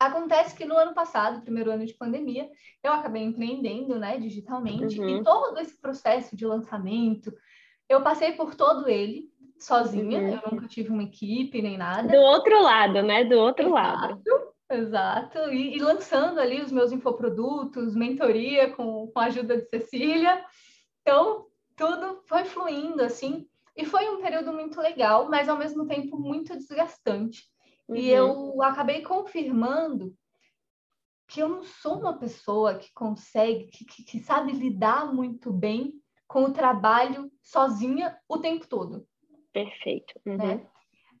Acontece 0.00 0.56
que 0.56 0.64
no 0.64 0.76
ano 0.76 0.94
passado, 0.94 1.42
primeiro 1.42 1.70
ano 1.70 1.84
de 1.84 1.92
pandemia, 1.94 2.48
eu 2.82 2.92
acabei 2.92 3.22
empreendendo, 3.22 3.98
né, 3.98 4.16
digitalmente, 4.16 5.00
uhum. 5.00 5.08
e 5.08 5.24
todo 5.24 5.58
esse 5.58 5.78
processo 5.80 6.36
de 6.36 6.46
lançamento, 6.46 7.32
eu 7.88 8.00
passei 8.02 8.32
por 8.32 8.54
todo 8.54 8.88
ele 8.88 9.28
sozinha, 9.58 10.20
uhum. 10.20 10.28
eu 10.28 10.52
nunca 10.52 10.68
tive 10.68 10.90
uma 10.90 11.02
equipe 11.02 11.60
nem 11.60 11.76
nada. 11.76 12.08
Do 12.08 12.16
outro 12.16 12.62
lado, 12.62 13.02
né? 13.02 13.24
Do 13.24 13.38
outro 13.38 13.66
exato, 13.66 13.74
lado. 13.74 14.22
Exato, 14.70 15.38
e, 15.50 15.76
e, 15.76 15.78
lançando 15.78 16.38
ali 16.38 16.60
os 16.60 16.70
meus 16.70 16.92
infoprodutos, 16.92 17.94
mentoria 17.94 18.70
com, 18.70 19.06
com 19.08 19.18
a 19.18 19.24
ajuda 19.24 19.56
de 19.56 19.66
Cecília. 19.68 20.44
Então, 21.00 21.46
tudo 21.74 22.22
foi 22.26 22.44
fluindo 22.44 23.02
assim, 23.02 23.48
e 23.74 23.84
foi 23.84 24.08
um 24.10 24.20
período 24.20 24.52
muito 24.52 24.80
legal, 24.80 25.28
mas 25.30 25.48
ao 25.48 25.56
mesmo 25.56 25.86
tempo 25.86 26.18
muito 26.18 26.54
desgastante. 26.56 27.44
Uhum. 27.88 27.96
E 27.96 28.10
eu 28.10 28.60
acabei 28.60 29.02
confirmando 29.02 30.14
que 31.28 31.40
eu 31.40 31.48
não 31.48 31.62
sou 31.62 32.00
uma 32.00 32.18
pessoa 32.18 32.74
que 32.74 32.92
consegue, 32.92 33.68
que, 33.68 33.84
que, 33.84 34.02
que 34.02 34.18
sabe 34.18 34.52
lidar 34.52 35.14
muito 35.14 35.52
bem 35.52 35.94
com 36.26 36.44
o 36.44 36.52
trabalho 36.52 37.30
sozinha 37.42 38.18
o 38.28 38.38
tempo 38.38 38.66
todo. 38.66 39.06
Perfeito. 39.52 40.12
Uhum. 40.26 40.36
Né? 40.36 40.66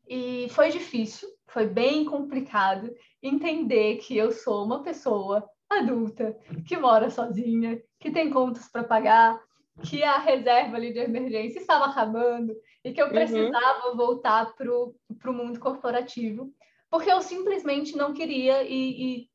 E 0.06 0.48
foi 0.50 0.70
difícil, 0.70 1.28
foi 1.48 1.66
bem 1.66 2.04
complicado 2.04 2.94
entender 3.22 3.96
que 3.96 4.16
eu 4.16 4.30
sou 4.30 4.64
uma 4.64 4.82
pessoa 4.82 5.48
adulta, 5.68 6.38
que 6.66 6.76
mora 6.76 7.10
sozinha, 7.10 7.80
que 7.98 8.10
tem 8.10 8.30
contas 8.30 8.68
para 8.70 8.84
pagar, 8.84 9.40
que 9.82 10.02
a 10.02 10.18
reserva 10.18 10.76
ali 10.76 10.92
de 10.92 10.98
emergência 10.98 11.58
estava 11.58 11.86
acabando 11.86 12.54
e 12.84 12.92
que 12.92 13.00
eu 13.00 13.06
uhum. 13.06 13.12
precisava 13.12 13.90
uhum. 13.90 13.96
voltar 13.96 14.54
para 14.54 14.72
o 14.72 15.32
mundo 15.32 15.60
corporativo, 15.60 16.52
porque 16.90 17.10
eu 17.10 17.20
simplesmente 17.20 17.96
não 17.96 18.12
queria 18.12 18.62
e, 18.62 19.22
e, 19.22 19.28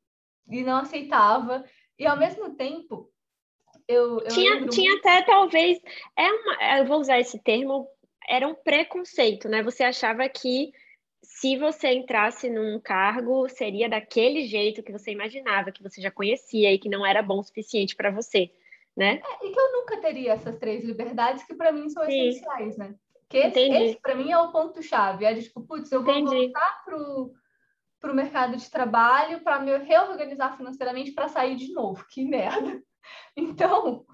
e 0.49 0.63
não 0.63 0.77
aceitava. 0.77 1.63
E 1.97 2.05
ao 2.05 2.17
mesmo 2.17 2.55
tempo, 2.55 3.09
eu. 3.87 4.19
eu 4.19 4.27
tinha, 4.27 4.67
tinha 4.67 4.97
até 4.97 5.23
talvez. 5.23 5.79
É 6.17 6.31
uma, 6.31 6.79
eu 6.79 6.85
vou 6.85 6.99
usar 6.99 7.19
esse 7.19 7.41
termo, 7.41 7.87
era 8.27 8.47
um 8.47 8.55
preconceito, 8.55 9.47
né? 9.47 9.61
Você 9.63 9.83
achava 9.83 10.27
que 10.27 10.71
se 11.23 11.57
você 11.57 11.93
entrasse 11.93 12.49
num 12.49 12.79
cargo, 12.79 13.47
seria 13.49 13.89
daquele 13.89 14.45
jeito 14.45 14.83
que 14.83 14.91
você 14.91 15.11
imaginava, 15.11 15.71
que 15.71 15.81
você 15.81 16.01
já 16.01 16.11
conhecia 16.11 16.71
e 16.71 16.77
que 16.77 16.89
não 16.89 17.05
era 17.05 17.23
bom 17.23 17.39
o 17.39 17.43
suficiente 17.43 17.95
para 17.95 18.11
você 18.11 18.51
né? 18.95 19.21
É, 19.23 19.47
e 19.47 19.51
que 19.51 19.59
eu 19.59 19.71
nunca 19.71 19.99
teria 19.99 20.33
essas 20.33 20.57
três 20.57 20.83
liberdades 20.83 21.43
que 21.43 21.55
para 21.55 21.71
mim 21.71 21.89
são 21.89 22.05
Sim. 22.05 22.29
essenciais, 22.29 22.77
né? 22.77 22.95
Que 23.27 23.37
esse, 23.37 23.59
esse 23.59 23.99
para 23.99 24.15
mim 24.15 24.31
é 24.31 24.37
o 24.37 24.51
ponto-chave. 24.51 25.25
É 25.25 25.33
de 25.33 25.43
tipo, 25.43 25.61
putz, 25.61 25.91
eu 25.91 26.03
vou 26.03 26.13
Entendi. 26.13 26.45
voltar 26.45 26.83
pro, 26.85 27.33
pro 27.99 28.13
mercado 28.13 28.55
de 28.55 28.69
trabalho 28.69 29.41
para 29.41 29.59
me 29.59 29.75
reorganizar 29.79 30.55
financeiramente 30.55 31.11
para 31.11 31.27
sair 31.27 31.55
de 31.55 31.73
novo. 31.73 32.05
Que 32.09 32.23
merda! 32.23 32.81
Então, 33.35 34.05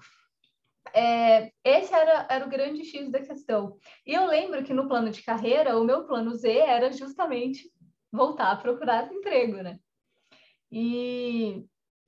é, 0.94 1.52
esse 1.64 1.92
era, 1.92 2.26
era 2.28 2.46
o 2.46 2.48
grande 2.48 2.84
X 2.84 3.10
da 3.10 3.20
questão. 3.20 3.76
E 4.06 4.14
eu 4.14 4.26
lembro 4.26 4.62
que 4.64 4.74
no 4.74 4.88
plano 4.88 5.10
de 5.10 5.22
carreira, 5.22 5.78
o 5.78 5.84
meu 5.84 6.04
plano 6.04 6.34
Z 6.34 6.48
era 6.48 6.92
justamente 6.92 7.70
voltar 8.12 8.52
a 8.52 8.56
procurar 8.56 9.12
emprego, 9.12 9.62
né? 9.62 9.78
E 10.70 11.64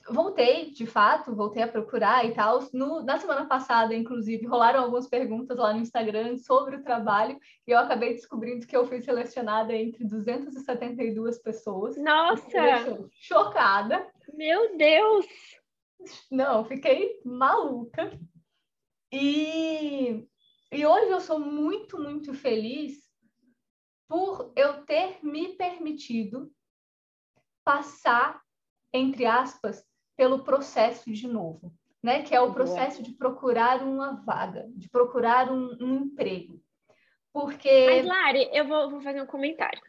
voltei, 0.08 0.70
de 0.70 0.86
fato, 0.86 1.34
voltei 1.34 1.62
a 1.62 1.68
procurar 1.68 2.24
e 2.24 2.32
tal. 2.32 2.60
No, 2.72 3.02
na 3.02 3.18
semana 3.18 3.46
passada, 3.46 3.94
inclusive, 3.94 4.46
rolaram 4.46 4.80
algumas 4.80 5.08
perguntas 5.08 5.56
lá 5.56 5.72
no 5.72 5.80
Instagram 5.80 6.36
sobre 6.38 6.76
o 6.76 6.82
trabalho 6.82 7.38
e 7.66 7.70
eu 7.70 7.78
acabei 7.78 8.14
descobrindo 8.14 8.66
que 8.66 8.76
eu 8.76 8.86
fui 8.86 9.00
selecionada 9.00 9.72
entre 9.74 10.04
272 10.04 11.38
pessoas. 11.38 11.96
Nossa! 11.96 13.08
Chocada. 13.12 14.06
Meu 14.34 14.76
Deus! 14.76 15.26
Não, 16.30 16.64
fiquei 16.64 17.20
maluca. 17.24 18.10
E, 19.12 20.26
e 20.72 20.86
hoje 20.86 21.10
eu 21.10 21.20
sou 21.20 21.38
muito, 21.38 21.98
muito 21.98 22.32
feliz 22.32 23.02
por 24.08 24.52
eu 24.56 24.84
ter 24.84 25.18
me 25.22 25.54
permitido 25.54 26.50
passar, 27.62 28.40
entre 28.92 29.26
aspas, 29.26 29.84
pelo 30.16 30.42
processo 30.44 31.10
de 31.12 31.28
novo, 31.28 31.72
né? 32.02 32.22
Que 32.22 32.34
é 32.34 32.40
o 32.40 32.54
processo 32.54 33.02
de 33.02 33.12
procurar 33.12 33.82
uma 33.82 34.22
vaga, 34.24 34.66
de 34.74 34.88
procurar 34.88 35.50
um, 35.52 35.76
um 35.80 35.96
emprego. 36.04 36.60
Porque. 37.32 37.86
Mas, 37.86 38.06
Lari, 38.06 38.48
eu 38.52 38.66
vou, 38.66 38.90
vou 38.90 39.00
fazer 39.00 39.20
um 39.20 39.26
comentário. 39.26 39.80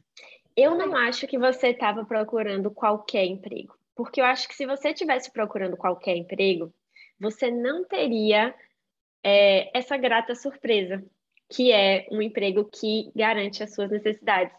Eu 0.56 0.76
não 0.76 0.96
acho 0.96 1.28
que 1.28 1.38
você 1.38 1.70
estava 1.70 2.06
procurando 2.06 2.70
qualquer 2.70 3.26
emprego. 3.26 3.76
Porque 3.96 4.22
eu 4.22 4.26
acho 4.26 4.48
que 4.48 4.56
se 4.56 4.66
você 4.66 4.90
estivesse 4.90 5.32
procurando 5.32 5.78
qualquer 5.78 6.16
emprego, 6.16 6.74
você 7.20 7.52
não 7.52 7.86
teria 7.86 8.54
é, 9.24 9.76
essa 9.78 9.96
grata 9.98 10.36
surpresa, 10.36 11.04
que 11.50 11.72
é 11.72 12.08
um 12.12 12.22
emprego 12.22 12.66
que 12.66 13.12
garante 13.16 13.64
as 13.64 13.74
suas 13.74 13.90
necessidades. 13.90 14.56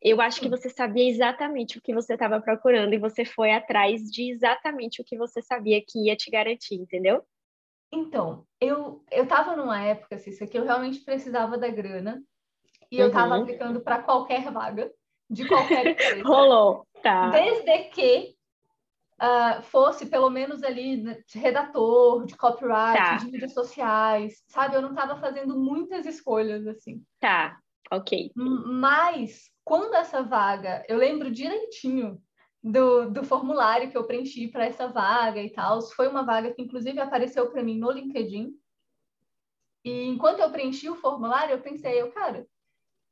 eu 0.00 0.20
acho 0.20 0.40
que 0.40 0.48
você 0.48 0.70
sabia 0.70 1.08
exatamente 1.08 1.78
o 1.78 1.82
que 1.82 1.92
você 1.92 2.14
estava 2.14 2.40
procurando 2.40 2.94
e 2.94 2.98
você 2.98 3.24
foi 3.24 3.50
atrás 3.50 4.02
de 4.02 4.30
exatamente 4.30 5.02
o 5.02 5.04
que 5.04 5.18
você 5.18 5.42
sabia 5.42 5.82
que 5.86 6.06
ia 6.06 6.16
te 6.16 6.30
garantir, 6.30 6.76
entendeu? 6.76 7.22
Então, 7.92 8.46
eu 8.60 9.02
eu 9.10 9.24
estava 9.24 9.56
numa 9.56 9.82
época, 9.82 10.16
isso 10.16 10.44
aqui 10.44 10.56
eu 10.56 10.64
realmente 10.64 11.00
precisava 11.00 11.58
da 11.58 11.68
grana 11.68 12.22
e 12.90 12.96
uhum. 12.96 13.02
eu 13.02 13.08
estava 13.08 13.36
aplicando 13.36 13.80
para 13.80 14.02
qualquer 14.02 14.50
vaga 14.52 14.92
de 15.28 15.46
qualquer 15.48 15.86
empresa. 15.88 16.22
Rolou, 16.22 16.86
tá. 17.02 17.30
Desde 17.30 17.84
que 17.90 18.37
uh, 19.20 19.62
fosse 19.62 20.06
pelo 20.06 20.30
menos 20.30 20.62
ali 20.62 21.02
de 21.26 21.38
redator, 21.38 22.24
de 22.24 22.36
copyright, 22.36 22.98
tá. 22.98 23.16
de 23.16 23.26
mídias 23.26 23.52
sociais, 23.52 24.42
sabe? 24.48 24.76
Eu 24.76 24.82
não 24.82 24.90
estava 24.90 25.16
fazendo 25.16 25.58
muitas 25.58 26.06
escolhas 26.06 26.66
assim. 26.66 27.02
Tá, 27.20 27.58
ok. 27.90 28.32
Mas 28.34 29.50
quando 29.64 29.94
essa 29.94 30.22
vaga, 30.22 30.84
eu 30.88 30.96
lembro 30.96 31.30
direitinho 31.30 32.20
do, 32.62 33.10
do 33.10 33.24
formulário 33.24 33.90
que 33.90 33.96
eu 33.96 34.06
preenchi 34.06 34.48
para 34.48 34.66
essa 34.66 34.88
vaga 34.88 35.42
e 35.42 35.50
tal. 35.50 35.80
Foi 35.82 36.08
uma 36.08 36.24
vaga 36.24 36.52
que, 36.52 36.62
inclusive, 36.62 37.00
apareceu 37.00 37.50
para 37.50 37.62
mim 37.62 37.78
no 37.78 37.90
LinkedIn. 37.90 38.52
E 39.84 40.08
enquanto 40.08 40.40
eu 40.40 40.50
preenchi 40.50 40.88
o 40.88 40.96
formulário, 40.96 41.52
eu 41.52 41.60
pensei, 41.60 42.00
eu, 42.00 42.10
cara, 42.12 42.46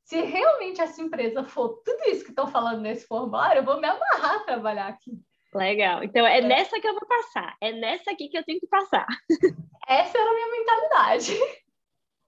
se 0.05 0.21
realmente 0.21 0.81
essa 0.81 1.01
empresa 1.01 1.45
for 1.45 1.81
tudo 1.85 2.05
isso 2.11 2.25
que 2.25 2.31
estão 2.31 2.49
falando 2.49 2.81
nesse 2.81 3.07
formulário, 3.07 3.61
eu 3.61 3.64
vou 3.64 3.81
me 3.81 3.87
amarrar 3.87 4.37
a 4.37 4.45
trabalhar 4.45 4.88
aqui. 4.88 5.21
Legal. 5.57 6.05
Então 6.05 6.27
é, 6.27 6.38
é, 6.38 6.40
nessa 6.42 6.81
que 6.81 6.87
eu 6.87 6.95
vou 6.95 7.07
passar. 7.07 7.57
É 7.61 7.73
nessa 7.73 8.11
aqui 8.11 8.29
que 8.29 8.38
eu 8.38 8.45
tenho 8.45 8.61
que 8.61 8.66
passar. 8.66 9.07
Essa 9.88 10.19
era 10.19 10.31
a 10.31 10.35
minha 10.35 10.51
mentalidade. 10.51 11.33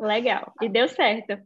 Legal. 0.01 0.53
E 0.63 0.69
deu 0.69 0.89
certo. 0.89 1.39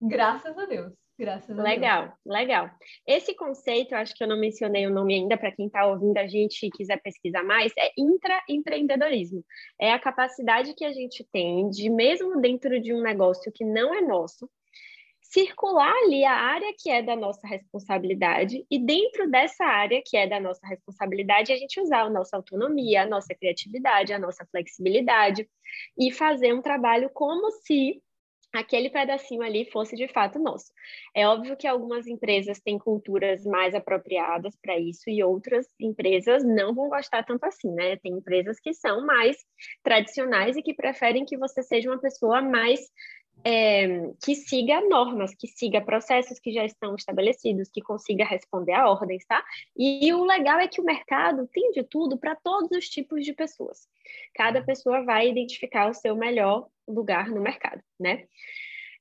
Graças 0.00 0.56
a 0.56 0.64
Deus. 0.64 0.92
Graças 1.18 1.58
a 1.58 1.62
legal, 1.62 2.04
Deus. 2.04 2.14
legal. 2.24 2.70
Esse 3.06 3.34
conceito, 3.34 3.94
acho 3.94 4.14
que 4.14 4.24
eu 4.24 4.28
não 4.28 4.40
mencionei 4.40 4.86
o 4.86 4.90
nome 4.90 5.16
ainda 5.16 5.36
para 5.36 5.52
quem 5.52 5.66
está 5.66 5.86
ouvindo 5.86 6.16
a 6.16 6.26
gente 6.26 6.64
e 6.64 6.70
quiser 6.70 6.98
pesquisar 7.02 7.42
mais, 7.42 7.70
é 7.78 7.90
intraempreendedorismo. 7.98 9.44
É 9.78 9.92
a 9.92 9.98
capacidade 9.98 10.72
que 10.72 10.82
a 10.82 10.92
gente 10.92 11.22
tem 11.30 11.68
de, 11.68 11.90
mesmo 11.90 12.40
dentro 12.40 12.80
de 12.80 12.94
um 12.94 13.02
negócio 13.02 13.52
que 13.54 13.66
não 13.66 13.94
é 13.94 14.00
nosso, 14.00 14.48
circular 15.32 15.94
ali 16.04 16.24
a 16.24 16.32
área 16.32 16.74
que 16.76 16.90
é 16.90 17.02
da 17.02 17.14
nossa 17.14 17.46
responsabilidade 17.46 18.66
e 18.68 18.78
dentro 18.78 19.30
dessa 19.30 19.64
área 19.64 20.02
que 20.04 20.16
é 20.16 20.26
da 20.26 20.40
nossa 20.40 20.66
responsabilidade 20.66 21.52
a 21.52 21.56
gente 21.56 21.80
usar 21.80 22.02
a 22.02 22.10
nossa 22.10 22.36
autonomia, 22.36 23.02
a 23.02 23.06
nossa 23.06 23.32
criatividade, 23.34 24.12
a 24.12 24.18
nossa 24.18 24.44
flexibilidade 24.50 25.48
e 25.96 26.12
fazer 26.12 26.52
um 26.52 26.60
trabalho 26.60 27.08
como 27.14 27.48
se 27.52 28.02
aquele 28.52 28.90
pedacinho 28.90 29.42
ali 29.42 29.70
fosse 29.70 29.94
de 29.94 30.08
fato 30.08 30.38
nosso. 30.38 30.72
É 31.14 31.26
óbvio 31.26 31.56
que 31.56 31.66
algumas 31.68 32.06
empresas 32.06 32.58
têm 32.60 32.78
culturas 32.78 33.44
mais 33.44 33.74
apropriadas 33.74 34.56
para 34.60 34.76
isso 34.78 35.08
e 35.08 35.22
outras 35.22 35.66
empresas 35.78 36.44
não 36.44 36.74
vão 36.74 36.88
gostar 36.88 37.22
tanto 37.22 37.44
assim, 37.44 37.70
né? 37.72 37.96
Tem 37.98 38.12
empresas 38.12 38.58
que 38.58 38.74
são 38.74 39.06
mais 39.06 39.36
tradicionais 39.84 40.56
e 40.56 40.62
que 40.62 40.74
preferem 40.74 41.24
que 41.24 41.38
você 41.38 41.62
seja 41.62 41.88
uma 41.88 42.00
pessoa 42.00 42.42
mais 42.42 42.80
é, 43.44 44.12
que 44.22 44.34
siga 44.34 44.80
normas, 44.88 45.34
que 45.34 45.46
siga 45.46 45.80
processos 45.80 46.38
que 46.38 46.52
já 46.52 46.64
estão 46.64 46.94
estabelecidos, 46.94 47.70
que 47.70 47.80
consiga 47.80 48.24
responder 48.24 48.72
a 48.72 48.88
ordens, 48.88 49.24
tá? 49.24 49.42
E 49.76 50.12
o 50.12 50.24
legal 50.24 50.58
é 50.58 50.68
que 50.68 50.80
o 50.80 50.84
mercado 50.84 51.48
tem 51.52 51.70
de 51.72 51.82
tudo 51.82 52.18
para 52.18 52.36
todos 52.36 52.70
os 52.70 52.88
tipos 52.88 53.24
de 53.24 53.32
pessoas. 53.32 53.88
Cada 54.34 54.62
pessoa 54.62 55.04
vai 55.04 55.28
identificar 55.28 55.88
o 55.88 55.94
seu 55.94 56.16
melhor 56.16 56.66
lugar 56.86 57.28
no 57.30 57.40
mercado, 57.40 57.82
né? 57.98 58.24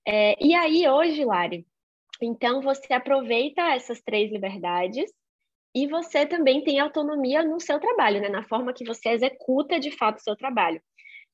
É, 0.08 0.36
e 0.44 0.54
aí, 0.56 0.88
hoje, 0.88 1.26
Lari, 1.26 1.68
então 2.22 2.62
você 2.62 2.94
aproveita 2.94 3.62
essas 3.74 4.02
três 4.02 4.32
liberdades 4.32 5.12
e 5.76 5.88
você 5.88 6.26
também 6.26 6.64
tem 6.64 6.80
autonomia 6.80 7.44
no 7.44 7.60
seu 7.60 7.80
trabalho, 7.80 8.22
né? 8.22 8.30
Na 8.30 8.44
forma 8.44 8.74
que 8.74 8.86
você 8.86 9.10
executa 9.10 9.80
de 9.80 9.92
fato 9.92 10.18
o 10.18 10.22
seu 10.22 10.36
trabalho. 10.36 10.82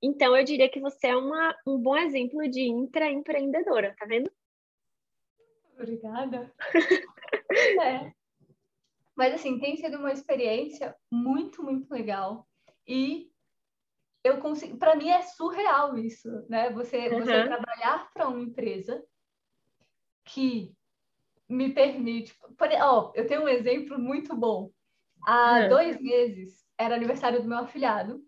Então, 0.02 0.36
eu 0.36 0.44
diria 0.44 0.70
que 0.70 0.80
você 0.80 1.08
é 1.08 1.16
uma, 1.16 1.56
um 1.66 1.78
bom 1.78 1.96
exemplo 1.98 2.48
de 2.50 2.62
intraempreendedora, 2.62 3.96
tá 3.98 4.06
vendo? 4.06 4.32
Obrigada. 5.74 6.54
é. 7.82 8.14
Mas, 9.16 9.34
assim, 9.34 9.60
tem 9.60 9.76
sido 9.78 9.98
uma 9.98 10.12
experiência 10.12 10.96
muito, 11.12 11.64
muito 11.64 11.92
legal. 11.92 12.48
E 12.88 13.32
eu 14.24 14.40
consigo. 14.40 14.78
Para 14.78 14.96
mim 14.96 15.10
é 15.10 15.22
surreal 15.22 15.98
isso, 15.98 16.30
né? 16.50 16.70
Você, 16.72 17.10
uhum. 17.10 17.20
você 17.20 17.44
trabalhar 17.44 18.12
para 18.14 18.28
uma 18.28 18.42
empresa 18.42 19.04
que 20.26 20.76
me 21.48 21.72
permite. 21.72 22.36
Por, 22.58 22.68
ó, 22.82 23.12
eu 23.16 23.28
tenho 23.28 23.44
um 23.44 23.48
exemplo 23.48 23.98
muito 24.00 24.36
bom. 24.36 24.72
Há 25.26 25.62
uhum. 25.62 25.70
dois 25.70 26.02
meses 26.02 26.66
era 26.78 26.96
aniversário 26.96 27.42
do 27.42 27.48
meu 27.48 27.60
afilhado 27.60 28.22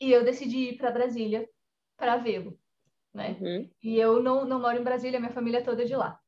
e 0.00 0.12
eu 0.12 0.24
decidi 0.24 0.70
ir 0.70 0.76
para 0.76 0.90
Brasília 0.90 1.48
para 1.96 2.16
vê-lo, 2.16 2.58
né? 3.12 3.36
Uhum. 3.40 3.70
E 3.82 3.98
eu 3.98 4.22
não, 4.22 4.44
não 4.44 4.60
moro 4.60 4.78
em 4.78 4.84
Brasília, 4.84 5.18
minha 5.18 5.32
família 5.32 5.58
é 5.58 5.62
toda 5.62 5.84
de 5.84 5.96
lá. 5.96 6.18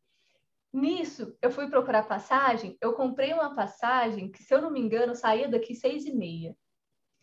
Nisso, 0.72 1.37
eu 1.42 1.50
fui 1.50 1.68
procurar 1.68 2.04
passagem, 2.04 2.78
eu 2.80 2.92
comprei 2.92 3.33
uma 3.33 3.54
passagem 3.54 4.30
que, 4.30 4.42
se 4.42 4.54
eu 4.54 4.62
não 4.62 4.70
me 4.70 4.80
engano, 4.80 5.14
saía 5.14 5.48
daqui 5.48 5.74
seis 5.74 6.04
e 6.04 6.12
meia. 6.12 6.56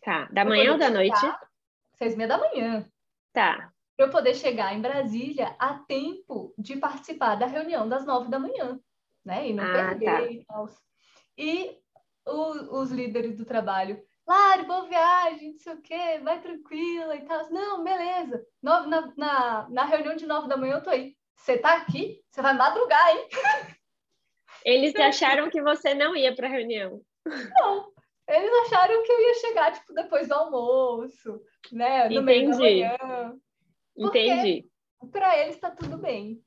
Tá, 0.02 0.28
da 0.30 0.44
manhã 0.44 0.72
ou 0.72 0.78
da 0.78 0.90
noite? 0.90 1.18
Seis 1.94 2.14
e 2.14 2.16
meia 2.16 2.28
da 2.28 2.38
manhã. 2.38 2.86
Tá. 3.32 3.72
Para 3.96 4.06
eu 4.06 4.10
poder 4.10 4.34
chegar 4.34 4.74
em 4.74 4.80
Brasília 4.80 5.56
a 5.58 5.74
tempo 5.74 6.54
de 6.58 6.76
participar 6.76 7.36
da 7.36 7.46
reunião 7.46 7.88
das 7.88 8.06
nove 8.06 8.30
da 8.30 8.38
manhã, 8.38 8.78
né? 9.24 9.48
E 9.48 9.52
não 9.52 9.64
ah, 9.64 9.72
perder 9.72 10.04
tá. 10.04 10.30
e 10.30 10.44
tal. 10.44 10.68
E 11.36 11.78
o, 12.26 12.80
os 12.80 12.90
líderes 12.90 13.36
do 13.36 13.44
trabalho, 13.44 14.00
Lari, 14.28 14.66
boa 14.66 14.86
viagem, 14.86 15.52
não 15.52 15.58
sei 15.58 15.72
o 15.72 15.80
quê, 15.80 16.20
vai 16.22 16.38
tranquila 16.42 17.16
e 17.16 17.24
tal. 17.24 17.50
Não, 17.50 17.82
beleza. 17.82 18.44
Nove, 18.62 18.86
na, 18.86 19.12
na, 19.16 19.68
na 19.70 19.84
reunião 19.86 20.14
de 20.16 20.26
nove 20.26 20.46
da 20.48 20.56
manhã 20.56 20.74
eu 20.74 20.82
tô 20.82 20.90
aí. 20.90 21.16
Você 21.34 21.56
tá 21.56 21.76
aqui? 21.76 22.20
Você 22.30 22.42
vai 22.42 22.52
madrugar, 22.52 23.10
hein? 23.10 23.26
Eles 24.66 24.94
acharam 24.96 25.48
que 25.48 25.62
você 25.62 25.94
não 25.94 26.14
ia 26.14 26.34
para 26.34 26.46
a 26.46 26.50
reunião. 26.50 27.00
Não, 27.24 27.90
eles 28.28 28.50
acharam 28.66 29.02
que 29.02 29.12
eu 29.12 29.20
ia 29.20 29.34
chegar, 29.34 29.72
tipo, 29.72 29.94
depois 29.94 30.28
do 30.28 30.34
almoço, 30.34 31.40
né? 31.72 32.08
No 32.10 32.20
Entendi. 32.20 32.24
meio 32.24 32.50
da 32.50 32.58
manhã. 32.58 33.34
Entendi. 33.96 34.66
Para 35.10 35.38
eles 35.38 35.58
tá 35.58 35.70
tudo 35.70 35.96
bem. 35.96 36.38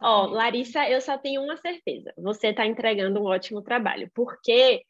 Ó, 0.00 0.26
Larissa, 0.26 0.88
eu 0.88 1.00
só 1.00 1.16
tenho 1.16 1.42
uma 1.42 1.56
certeza. 1.56 2.12
Você 2.18 2.48
está 2.48 2.66
entregando 2.66 3.20
um 3.20 3.26
ótimo 3.26 3.62
trabalho, 3.62 4.10
porque 4.14 4.82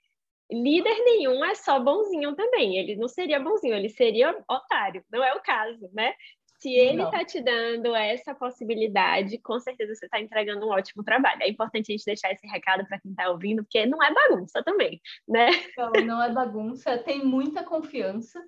líder 0.51 0.97
nenhum 1.05 1.45
é 1.45 1.55
só 1.55 1.79
bonzinho 1.79 2.35
também. 2.35 2.77
Ele 2.77 2.97
não 2.97 3.09
seria 3.09 3.41
bonzinho, 3.41 3.75
ele 3.75 3.89
seria 3.89 4.37
otário. 4.49 5.05
Não 5.11 5.23
é 5.23 5.35
o 5.35 5.41
caso, 5.41 5.89
né? 5.93 6.15
Se 6.61 6.75
ele 6.75 7.03
está 7.03 7.25
te 7.25 7.41
dando 7.41 7.95
essa 7.97 8.35
possibilidade, 8.35 9.39
com 9.39 9.59
certeza 9.59 9.95
você 9.95 10.05
está 10.05 10.21
entregando 10.21 10.67
um 10.67 10.71
ótimo 10.71 11.03
trabalho. 11.03 11.43
É 11.43 11.49
importante 11.49 11.91
a 11.91 11.97
gente 11.97 12.05
deixar 12.05 12.33
esse 12.33 12.47
recado 12.47 12.87
para 12.87 13.01
quem 13.01 13.13
está 13.13 13.31
ouvindo, 13.31 13.63
porque 13.63 13.87
não 13.87 14.03
é 14.03 14.13
bagunça 14.13 14.63
também, 14.63 15.01
né? 15.27 15.49
Não, 15.79 15.91
não 16.05 16.23
é 16.23 16.31
bagunça, 16.31 16.99
tem 16.99 17.25
muita 17.25 17.65
confiança. 17.65 18.39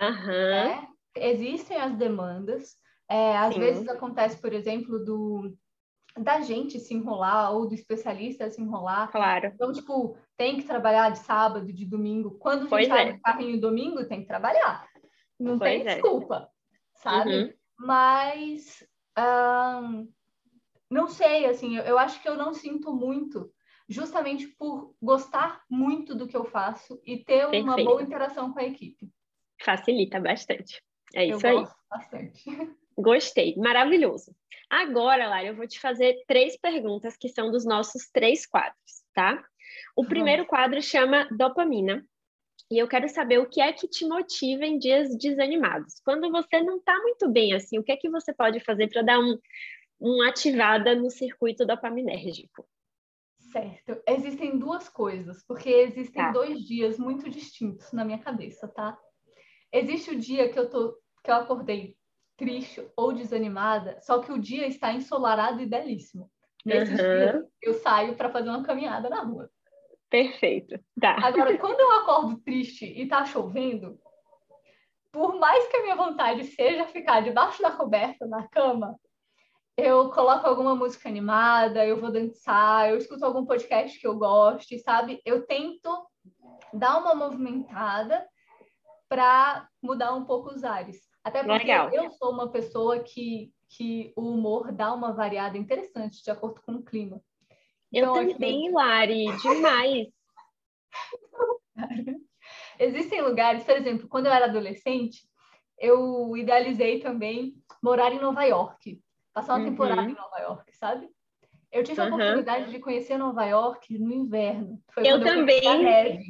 Uhum. 0.00 0.26
Né? 0.26 0.88
Existem 1.14 1.76
as 1.76 1.94
demandas. 1.94 2.76
É, 3.08 3.36
às 3.36 3.54
Sim. 3.54 3.60
vezes 3.60 3.88
acontece, 3.88 4.40
por 4.40 4.52
exemplo, 4.52 4.98
do 5.04 5.54
da 6.18 6.40
gente 6.40 6.78
se 6.78 6.92
enrolar 6.94 7.54
ou 7.54 7.66
do 7.66 7.74
especialista 7.74 8.50
se 8.50 8.60
enrolar. 8.60 9.10
Claro. 9.10 9.46
Então, 9.54 9.72
tipo, 9.72 10.16
tem 10.42 10.56
que 10.56 10.64
trabalhar 10.64 11.10
de 11.10 11.20
sábado, 11.20 11.72
de 11.72 11.84
domingo. 11.84 12.32
Quando 12.32 12.58
a 12.58 12.62
gente 12.62 12.70
pois 12.70 12.88
sai 12.88 13.10
é. 13.10 13.18
carrinho 13.22 13.60
domingo, 13.60 14.04
tem 14.08 14.22
que 14.22 14.26
trabalhar. 14.26 14.88
Não 15.38 15.56
pois 15.56 15.70
tem 15.70 15.82
é. 15.82 15.94
desculpa, 15.94 16.48
sabe? 16.94 17.32
Uhum. 17.32 17.52
Mas 17.78 18.84
um, 19.16 20.12
não 20.90 21.06
sei, 21.06 21.46
assim, 21.46 21.76
eu, 21.76 21.84
eu 21.84 21.96
acho 21.96 22.20
que 22.20 22.28
eu 22.28 22.34
não 22.34 22.52
sinto 22.52 22.92
muito, 22.92 23.52
justamente 23.88 24.48
por 24.48 24.96
gostar 25.00 25.62
muito 25.70 26.12
do 26.12 26.26
que 26.26 26.36
eu 26.36 26.44
faço 26.44 27.00
e 27.06 27.18
ter 27.18 27.42
Perfeito. 27.42 27.64
uma 27.64 27.76
boa 27.76 28.02
interação 28.02 28.52
com 28.52 28.58
a 28.58 28.64
equipe. 28.64 29.08
Facilita 29.62 30.18
bastante. 30.18 30.82
É 31.14 31.24
isso 31.24 31.46
eu 31.46 31.60
aí. 31.60 31.66
Bastante. 31.88 32.42
Gostei, 32.98 33.54
maravilhoso. 33.56 34.34
Agora, 34.68 35.28
Lara, 35.28 35.46
eu 35.46 35.54
vou 35.54 35.68
te 35.68 35.78
fazer 35.78 36.16
três 36.26 36.56
perguntas 36.56 37.16
que 37.16 37.28
são 37.28 37.48
dos 37.48 37.64
nossos 37.64 38.10
três 38.10 38.44
quadros, 38.44 39.04
tá? 39.14 39.40
O 39.96 40.04
primeiro 40.04 40.46
quadro 40.46 40.80
chama 40.82 41.28
dopamina. 41.30 42.04
E 42.70 42.78
eu 42.78 42.88
quero 42.88 43.08
saber 43.08 43.38
o 43.38 43.48
que 43.48 43.60
é 43.60 43.72
que 43.72 43.86
te 43.86 44.06
motiva 44.06 44.64
em 44.64 44.78
dias 44.78 45.16
desanimados. 45.18 46.00
Quando 46.04 46.30
você 46.30 46.62
não 46.62 46.78
está 46.78 46.96
muito 47.02 47.30
bem 47.30 47.52
assim, 47.52 47.78
o 47.78 47.82
que 47.82 47.92
é 47.92 47.96
que 47.96 48.08
você 48.08 48.32
pode 48.32 48.60
fazer 48.60 48.88
para 48.88 49.02
dar 49.02 49.18
um, 49.18 49.38
uma 50.00 50.28
ativada 50.30 50.94
no 50.94 51.10
circuito 51.10 51.66
dopaminérgico? 51.66 52.66
Certo. 53.52 54.02
Existem 54.08 54.58
duas 54.58 54.88
coisas, 54.88 55.44
porque 55.46 55.68
existem 55.68 56.22
tá. 56.22 56.32
dois 56.32 56.60
dias 56.60 56.98
muito 56.98 57.28
distintos 57.28 57.92
na 57.92 58.04
minha 58.04 58.18
cabeça, 58.18 58.66
tá? 58.66 58.98
Existe 59.70 60.10
o 60.10 60.18
dia 60.18 60.48
que 60.50 60.58
eu 60.58 60.70
tô 60.70 60.96
que 61.22 61.30
eu 61.30 61.36
acordei 61.36 61.96
triste 62.36 62.84
ou 62.96 63.12
desanimada, 63.12 64.00
só 64.00 64.18
que 64.18 64.32
o 64.32 64.38
dia 64.38 64.66
está 64.66 64.92
ensolarado 64.92 65.60
e 65.60 65.66
belíssimo. 65.66 66.28
Nesses 66.64 66.98
uhum. 66.98 67.16
dias, 67.16 67.44
eu 67.60 67.74
saio 67.74 68.16
para 68.16 68.30
fazer 68.30 68.48
uma 68.48 68.64
caminhada 68.64 69.08
na 69.08 69.22
rua. 69.22 69.50
Perfeito. 70.12 70.78
Tá. 71.00 71.16
Agora, 71.26 71.56
quando 71.56 71.80
eu 71.80 71.90
acordo 71.92 72.36
triste 72.42 72.84
e 72.84 73.08
tá 73.08 73.24
chovendo, 73.24 73.98
por 75.10 75.36
mais 75.36 75.66
que 75.68 75.76
a 75.78 75.82
minha 75.82 75.96
vontade 75.96 76.44
seja 76.44 76.86
ficar 76.86 77.22
debaixo 77.22 77.62
da 77.62 77.70
coberta, 77.70 78.26
na 78.26 78.46
cama, 78.46 78.94
eu 79.74 80.10
coloco 80.10 80.46
alguma 80.46 80.76
música 80.76 81.08
animada, 81.08 81.86
eu 81.86 81.98
vou 81.98 82.12
dançar, 82.12 82.90
eu 82.90 82.98
escuto 82.98 83.24
algum 83.24 83.46
podcast 83.46 83.98
que 83.98 84.06
eu 84.06 84.18
goste, 84.18 84.78
sabe? 84.80 85.18
Eu 85.24 85.46
tento 85.46 85.88
dar 86.74 86.98
uma 86.98 87.14
movimentada 87.14 88.28
para 89.08 89.66
mudar 89.82 90.12
um 90.12 90.26
pouco 90.26 90.50
os 90.50 90.62
ares. 90.62 91.00
Até 91.24 91.42
porque 91.42 91.68
Legal. 91.68 91.88
eu 91.90 92.10
sou 92.10 92.32
uma 92.32 92.50
pessoa 92.50 92.98
que, 93.00 93.50
que 93.66 94.12
o 94.14 94.28
humor 94.28 94.72
dá 94.72 94.92
uma 94.92 95.14
variada 95.14 95.56
interessante 95.56 96.22
de 96.22 96.30
acordo 96.30 96.60
com 96.60 96.72
o 96.72 96.82
clima. 96.82 97.18
Eu 97.92 98.04
então, 98.04 98.32
também, 98.32 98.66
aqui... 98.66 98.74
Lari, 98.74 99.26
demais. 99.38 100.08
Existem 102.78 103.20
lugares, 103.22 103.64
por 103.64 103.76
exemplo, 103.76 104.08
quando 104.08 104.26
eu 104.26 104.32
era 104.32 104.46
adolescente, 104.46 105.20
eu 105.78 106.36
idealizei 106.36 107.00
também 107.00 107.54
morar 107.82 108.12
em 108.12 108.20
Nova 108.20 108.44
York, 108.44 109.00
passar 109.32 109.54
uma 109.54 109.64
uhum. 109.64 109.70
temporada 109.70 110.02
em 110.02 110.14
Nova 110.14 110.38
York, 110.38 110.76
sabe? 110.76 111.08
Eu 111.70 111.84
tive 111.84 112.00
a 112.00 112.04
uhum. 112.04 112.14
oportunidade 112.14 112.70
de 112.70 112.78
conhecer 112.78 113.16
Nova 113.16 113.44
York 113.44 113.98
no 113.98 114.12
inverno. 114.12 114.80
Foi 114.92 115.06
eu 115.06 115.22
também. 115.22 115.64
Eu, 115.64 115.82
neve. 115.82 116.24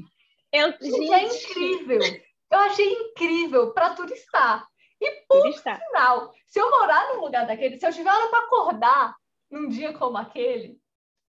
eu 0.52 0.70
gente, 0.80 1.12
é 1.12 1.24
incrível. 1.24 2.00
Eu 2.50 2.58
achei 2.58 2.92
incrível 2.92 3.72
para 3.72 3.94
turistar. 3.94 4.66
E 5.00 5.10
por 5.26 5.52
final, 5.52 6.32
se 6.46 6.60
eu 6.60 6.70
morar 6.70 7.08
num 7.08 7.22
lugar 7.22 7.44
daquele, 7.44 7.76
se 7.76 7.86
eu 7.86 7.92
tiver 7.92 8.12
hora 8.12 8.28
para 8.28 8.44
acordar 8.44 9.16
num 9.50 9.68
dia 9.68 9.92
como 9.92 10.16
aquele, 10.16 10.78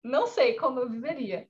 não 0.02 0.26
sei 0.26 0.54
como 0.54 0.80
eu 0.80 0.88
viveria. 0.88 1.48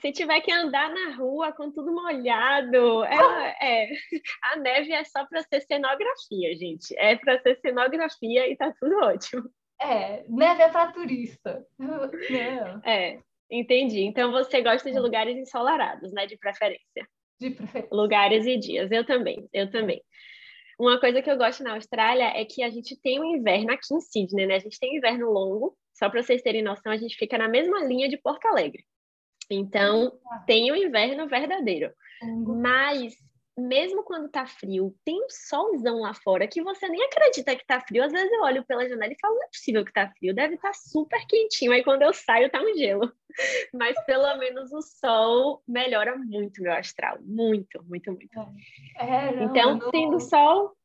Se 0.00 0.12
tiver 0.12 0.40
que 0.40 0.52
andar 0.52 0.88
na 0.94 1.16
rua 1.16 1.52
com 1.52 1.70
tudo 1.72 1.92
molhado, 1.92 3.04
é, 3.04 3.56
é 3.60 3.88
a 4.44 4.56
neve 4.56 4.92
é 4.92 5.02
só 5.04 5.26
para 5.26 5.42
ser 5.42 5.60
cenografia, 5.62 6.54
gente. 6.54 6.96
É 6.96 7.16
para 7.16 7.40
ser 7.40 7.58
cenografia 7.60 8.48
e 8.48 8.56
tá 8.56 8.72
tudo 8.78 8.96
ótimo. 8.98 9.50
É, 9.80 10.24
neve 10.28 10.62
é 10.62 10.68
para 10.68 10.92
turista. 10.92 11.64
É, 12.84 13.18
entendi. 13.50 14.02
Então 14.02 14.30
você 14.30 14.62
gosta 14.62 14.90
de 14.90 14.98
lugares 14.98 15.36
ensolarados, 15.36 16.12
né? 16.12 16.26
De 16.26 16.36
preferência. 16.36 17.08
De 17.40 17.50
preferência. 17.50 17.96
Lugares 17.96 18.46
e 18.46 18.56
dias. 18.56 18.90
Eu 18.92 19.04
também, 19.04 19.48
eu 19.52 19.70
também. 19.70 20.02
Uma 20.78 21.00
coisa 21.00 21.20
que 21.20 21.30
eu 21.30 21.36
gosto 21.36 21.64
na 21.64 21.74
Austrália 21.74 22.38
é 22.38 22.44
que 22.44 22.62
a 22.62 22.70
gente 22.70 22.96
tem 23.00 23.18
um 23.18 23.24
inverno 23.24 23.72
aqui 23.72 23.92
em 23.92 24.00
Sydney, 24.00 24.46
né? 24.46 24.56
A 24.56 24.60
gente 24.60 24.78
tem 24.78 24.92
um 24.92 24.96
inverno 24.98 25.30
longo. 25.30 25.76
Só 25.98 26.08
para 26.08 26.22
vocês 26.22 26.42
terem 26.42 26.62
noção, 26.62 26.92
a 26.92 26.96
gente 26.96 27.16
fica 27.16 27.36
na 27.36 27.48
mesma 27.48 27.82
linha 27.84 28.08
de 28.08 28.16
Porto 28.16 28.46
Alegre. 28.46 28.84
Então, 29.50 30.12
tem 30.46 30.70
o 30.70 30.76
inverno 30.76 31.26
verdadeiro. 31.26 31.92
Mas, 32.22 33.16
mesmo 33.56 34.04
quando 34.04 34.28
tá 34.28 34.46
frio, 34.46 34.94
tem 35.04 35.16
um 35.24 35.28
solzão 35.28 36.00
lá 36.00 36.14
fora 36.14 36.46
que 36.46 36.62
você 36.62 36.88
nem 36.88 37.02
acredita 37.02 37.56
que 37.56 37.66
tá 37.66 37.80
frio. 37.80 38.04
Às 38.04 38.12
vezes 38.12 38.30
eu 38.30 38.42
olho 38.42 38.64
pela 38.64 38.88
janela 38.88 39.12
e 39.12 39.18
falo, 39.20 39.34
não 39.34 39.42
é 39.42 39.48
possível 39.48 39.84
que 39.84 39.92
tá 39.92 40.08
frio, 40.16 40.34
deve 40.34 40.54
estar 40.54 40.68
tá 40.68 40.74
super 40.74 41.26
quentinho. 41.26 41.72
Aí 41.72 41.82
quando 41.82 42.02
eu 42.02 42.12
saio, 42.12 42.48
tá 42.48 42.60
um 42.60 42.76
gelo. 42.76 43.12
Mas 43.74 43.98
pelo 44.04 44.36
menos 44.36 44.72
o 44.72 44.82
sol 44.82 45.62
melhora 45.66 46.16
muito 46.16 46.62
meu 46.62 46.74
astral. 46.74 47.18
Muito, 47.22 47.82
muito, 47.84 48.12
muito. 48.12 48.38
É, 48.96 49.34
não, 49.34 49.44
então, 49.44 49.74
não... 49.78 49.90
tendo 49.90 50.20
sol. 50.20 50.76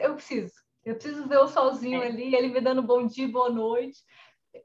Eu 0.00 0.14
preciso. 0.14 0.61
Eu 0.84 0.94
preciso 0.94 1.28
ver 1.28 1.38
o 1.38 1.48
solzinho 1.48 2.02
é. 2.02 2.06
ali, 2.06 2.34
ele 2.34 2.48
me 2.48 2.60
dando 2.60 2.82
bom 2.82 3.06
dia, 3.06 3.28
boa 3.28 3.50
noite. 3.50 4.00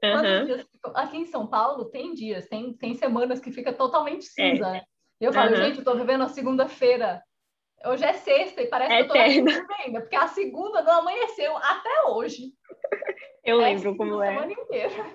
Uhum. 0.02 0.92
Aqui 0.94 1.18
em 1.18 1.26
São 1.26 1.46
Paulo 1.46 1.86
tem 1.86 2.12
dias, 2.12 2.46
tem, 2.48 2.74
tem 2.74 2.94
semanas 2.94 3.40
que 3.40 3.52
fica 3.52 3.72
totalmente 3.72 4.26
é. 4.26 4.30
cinza, 4.30 4.76
é. 4.76 4.82
eu 5.20 5.32
falo, 5.32 5.50
uhum. 5.50 5.56
gente, 5.56 5.78
eu 5.78 5.84
tô 5.84 5.94
vivendo 5.94 6.22
a 6.22 6.28
segunda-feira. 6.28 7.22
Hoje 7.86 8.04
é 8.04 8.12
sexta 8.12 8.60
e 8.60 8.66
parece 8.66 8.92
é 8.92 8.96
que 8.96 9.02
eu 9.04 9.08
tô 9.08 9.14
na 9.14 9.76
ainda, 9.84 10.00
porque 10.00 10.16
a 10.16 10.26
segunda 10.26 10.82
não 10.82 10.98
amanheceu 10.98 11.56
até 11.56 12.02
hoje. 12.08 12.52
Eu 13.44 13.60
é 13.60 13.66
lembro 13.66 13.96
como 13.96 14.20
é. 14.22 14.34
Semana 14.34 14.52
inteira. 14.52 15.06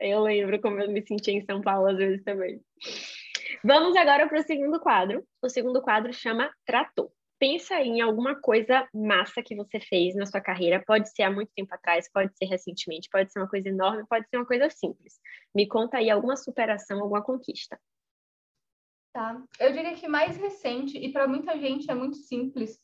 Eu 0.00 0.22
lembro 0.22 0.60
como 0.62 0.80
eu 0.80 0.90
me 0.90 1.02
senti 1.02 1.30
em 1.30 1.42
São 1.42 1.60
Paulo 1.60 1.88
às 1.88 1.98
vezes 1.98 2.24
também. 2.24 2.58
Vamos 3.62 3.94
agora 3.96 4.26
para 4.26 4.40
o 4.40 4.42
segundo 4.42 4.80
quadro. 4.80 5.22
O 5.42 5.48
segundo 5.50 5.82
quadro 5.82 6.10
chama 6.10 6.50
Trator 6.64 7.10
pensa 7.40 7.80
em 7.80 8.02
alguma 8.02 8.38
coisa 8.38 8.86
massa 8.92 9.42
que 9.42 9.56
você 9.56 9.80
fez 9.80 10.14
na 10.14 10.26
sua 10.26 10.42
carreira. 10.42 10.84
Pode 10.86 11.10
ser 11.10 11.22
há 11.22 11.30
muito 11.30 11.50
tempo 11.56 11.74
atrás, 11.74 12.08
pode 12.12 12.36
ser 12.36 12.44
recentemente, 12.44 13.08
pode 13.10 13.32
ser 13.32 13.40
uma 13.40 13.48
coisa 13.48 13.70
enorme, 13.70 14.06
pode 14.06 14.28
ser 14.28 14.36
uma 14.36 14.46
coisa 14.46 14.68
simples. 14.68 15.18
Me 15.54 15.66
conta 15.66 15.96
aí 15.96 16.10
alguma 16.10 16.36
superação, 16.36 17.00
alguma 17.00 17.22
conquista. 17.22 17.80
Tá. 19.12 19.42
Eu 19.58 19.72
diria 19.72 19.94
que 19.94 20.06
mais 20.06 20.36
recente, 20.36 20.98
e 20.98 21.10
para 21.10 21.26
muita 21.26 21.58
gente 21.58 21.90
é 21.90 21.94
muito 21.94 22.16
simples, 22.16 22.78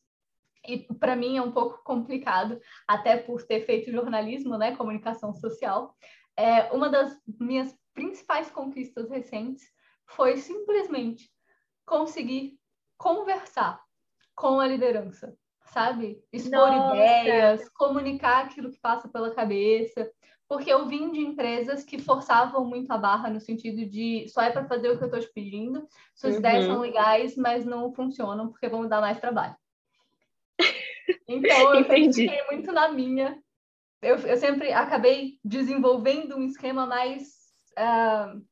e 0.66 0.78
para 0.94 1.14
mim 1.14 1.36
é 1.36 1.42
um 1.42 1.52
pouco 1.52 1.84
complicado, 1.84 2.58
até 2.88 3.16
por 3.16 3.42
ter 3.42 3.66
feito 3.66 3.92
jornalismo, 3.92 4.56
né, 4.56 4.74
comunicação 4.74 5.34
social. 5.34 5.94
É, 6.34 6.72
uma 6.72 6.88
das 6.88 7.16
minhas 7.38 7.76
principais 7.94 8.50
conquistas 8.50 9.08
recentes 9.10 9.64
foi 10.06 10.38
simplesmente 10.38 11.30
conseguir 11.84 12.58
conversar 12.98 13.85
com 14.36 14.60
a 14.60 14.68
liderança, 14.68 15.34
sabe? 15.72 16.22
Expor 16.30 16.68
Nossa. 16.68 16.94
ideias, 16.94 17.68
comunicar 17.70 18.44
aquilo 18.44 18.70
que 18.70 18.78
passa 18.78 19.08
pela 19.08 19.34
cabeça. 19.34 20.08
Porque 20.48 20.70
eu 20.72 20.86
vim 20.86 21.10
de 21.10 21.18
empresas 21.18 21.82
que 21.82 21.98
forçavam 21.98 22.64
muito 22.64 22.92
a 22.92 22.98
barra 22.98 23.28
no 23.28 23.40
sentido 23.40 23.84
de 23.84 24.28
só 24.28 24.42
é 24.42 24.50
para 24.50 24.68
fazer 24.68 24.90
o 24.90 24.96
que 24.96 25.02
eu 25.02 25.06
estou 25.06 25.20
te 25.20 25.32
pedindo, 25.32 25.88
suas 26.14 26.34
uhum. 26.34 26.38
ideias 26.38 26.66
são 26.66 26.78
legais, 26.78 27.36
mas 27.36 27.64
não 27.64 27.92
funcionam 27.92 28.48
porque 28.48 28.68
vão 28.68 28.86
dar 28.86 29.00
mais 29.00 29.18
trabalho. 29.18 29.56
Então, 31.28 31.74
eu 31.74 31.84
fiquei 31.84 32.44
muito 32.50 32.72
na 32.72 32.88
minha. 32.88 33.40
Eu, 34.02 34.16
eu 34.18 34.36
sempre 34.36 34.72
acabei 34.72 35.38
desenvolvendo 35.44 36.36
um 36.36 36.42
esquema 36.42 36.84
mais. 36.84 37.28
Uh, 37.78 38.44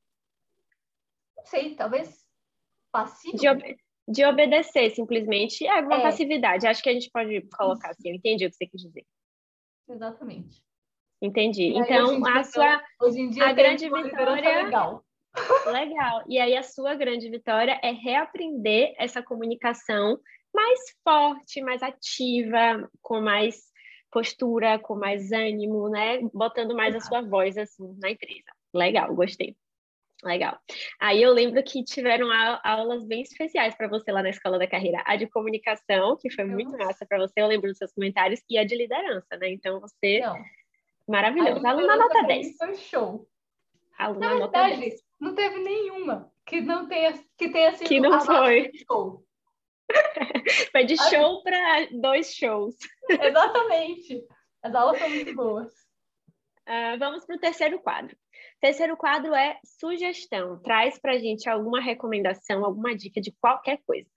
não 1.36 1.44
sei, 1.44 1.74
talvez 1.74 2.24
passivo. 2.92 3.36
De, 3.36 3.48
ob 3.48 3.76
de 4.08 4.24
obedecer, 4.24 4.90
simplesmente. 4.90 5.66
É 5.66 5.80
uma 5.80 5.98
é. 5.98 6.02
passividade. 6.02 6.66
Acho 6.66 6.82
que 6.82 6.90
a 6.90 6.92
gente 6.92 7.10
pode 7.10 7.42
colocar 7.56 7.90
assim. 7.90 8.10
Eu 8.10 8.14
entendi 8.16 8.46
o 8.46 8.50
que 8.50 8.56
você 8.56 8.66
quis 8.66 8.82
dizer. 8.82 9.04
Exatamente. 9.88 10.62
Entendi. 11.20 11.74
Aí, 11.74 11.78
então, 11.78 12.26
a 12.26 12.44
sua. 12.44 12.82
Hoje 13.00 13.20
em 13.20 13.30
dia, 13.30 13.46
a 13.46 13.52
grande 13.52 13.88
vitória. 13.88 14.64
Legal. 14.64 15.04
Legal. 15.66 16.22
E 16.28 16.38
aí, 16.38 16.56
a 16.56 16.62
sua 16.62 16.94
grande 16.94 17.28
vitória 17.28 17.78
é 17.82 17.90
reaprender 17.90 18.94
essa 18.98 19.22
comunicação 19.22 20.18
mais 20.54 20.80
forte, 21.02 21.60
mais 21.62 21.82
ativa, 21.82 22.88
com 23.02 23.20
mais 23.20 23.72
postura, 24.12 24.78
com 24.78 24.94
mais 24.94 25.32
ânimo, 25.32 25.88
né? 25.88 26.20
Botando 26.32 26.76
mais 26.76 26.94
a 26.94 27.00
sua 27.00 27.20
voz 27.22 27.58
assim 27.58 27.96
na 28.00 28.10
empresa. 28.10 28.52
Legal, 28.72 29.12
gostei. 29.14 29.56
Legal. 30.22 30.58
Aí 31.00 31.22
eu 31.22 31.32
lembro 31.32 31.62
que 31.62 31.82
tiveram 31.84 32.28
aulas 32.62 33.04
bem 33.04 33.22
especiais 33.22 33.74
para 33.74 33.88
você 33.88 34.10
lá 34.10 34.22
na 34.22 34.30
escola 34.30 34.58
da 34.58 34.66
carreira. 34.66 35.02
A 35.06 35.16
de 35.16 35.26
comunicação, 35.26 36.16
que 36.16 36.30
foi 36.30 36.44
muito 36.44 36.76
massa 36.76 37.04
para 37.06 37.18
você, 37.18 37.34
eu 37.36 37.46
lembro 37.46 37.68
dos 37.68 37.78
seus 37.78 37.92
comentários, 37.92 38.40
e 38.48 38.56
a 38.56 38.64
de 38.64 38.76
liderança, 38.76 39.36
né? 39.36 39.50
Então 39.50 39.80
você. 39.80 40.20
Não. 40.20 40.36
Maravilhoso. 41.06 41.66
Aluna 41.66 41.96
nota 41.96 42.22
10. 42.22 42.56
Foi 42.56 42.74
show. 42.76 43.28
Aluna 43.98 44.28
Na 44.28 44.34
nota 44.36 44.62
verdade, 44.62 44.80
10. 44.80 45.02
não 45.20 45.34
teve 45.34 45.58
nenhuma 45.58 46.32
que 46.46 46.60
não 46.60 46.88
tenha, 46.88 47.12
que 47.36 47.48
tenha 47.50 47.74
sido 47.74 47.88
que 47.88 48.00
não 48.00 48.20
foi. 48.20 48.70
show. 48.90 49.24
foi 50.72 50.84
de 50.84 50.96
show 51.10 51.42
para 51.42 51.86
dois 51.92 52.34
shows. 52.34 52.74
Exatamente. 53.08 54.24
As 54.62 54.74
aulas 54.74 54.98
foram 54.98 55.14
muito 55.14 55.34
boas. 55.34 55.72
Uh, 56.66 56.98
vamos 56.98 57.26
para 57.26 57.36
o 57.36 57.40
terceiro 57.40 57.78
quadro. 57.80 58.16
Terceiro 58.64 58.96
quadro 58.96 59.34
é 59.34 59.60
sugestão. 59.62 60.58
Traz 60.60 60.98
para 60.98 61.12
a 61.12 61.18
gente 61.18 61.50
alguma 61.50 61.82
recomendação, 61.82 62.64
alguma 62.64 62.96
dica 62.96 63.20
de 63.20 63.30
qualquer 63.30 63.82
coisa. 63.84 64.08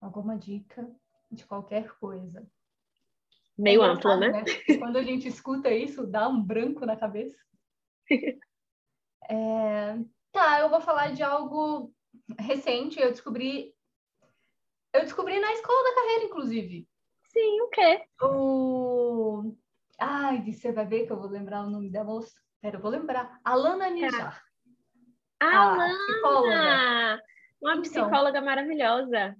Alguma 0.00 0.38
dica 0.38 0.88
de 1.28 1.44
qualquer 1.44 1.92
coisa. 1.98 2.48
Meio 3.58 3.82
é 3.82 3.88
amplo, 3.88 4.16
né? 4.16 4.28
né? 4.28 4.44
Quando 4.78 4.98
a 4.98 5.02
gente 5.02 5.26
escuta 5.26 5.68
isso, 5.68 6.06
dá 6.06 6.28
um 6.28 6.40
branco 6.40 6.86
na 6.86 6.96
cabeça. 6.96 7.36
é... 9.28 9.98
Tá, 10.30 10.60
eu 10.60 10.70
vou 10.70 10.80
falar 10.80 11.12
de 11.12 11.24
algo 11.24 11.92
recente. 12.38 13.00
Eu 13.00 13.10
descobri. 13.10 13.74
Eu 14.92 15.00
descobri 15.00 15.40
na 15.40 15.52
escola 15.54 15.82
da 15.82 15.94
carreira, 15.96 16.24
inclusive. 16.26 16.88
Sim, 17.24 17.60
o 17.62 17.68
quê? 17.68 18.06
O. 18.22 19.56
Ai, 19.98 20.40
você 20.40 20.70
vai 20.70 20.86
ver 20.86 21.04
que 21.04 21.12
eu 21.12 21.18
vou 21.18 21.28
lembrar 21.28 21.64
o 21.66 21.70
nome 21.70 21.90
da 21.90 22.04
moça. 22.04 22.45
Pera, 22.66 22.78
eu 22.78 22.80
vou 22.80 22.90
lembrar. 22.90 23.38
Alana. 23.44 23.88
Nijar. 23.88 24.42
Tá. 25.38 25.46
Alana! 25.48 25.94
Psicóloga. 26.04 27.22
Uma 27.62 27.72
então, 27.72 27.82
psicóloga 27.82 28.40
maravilhosa. 28.40 29.36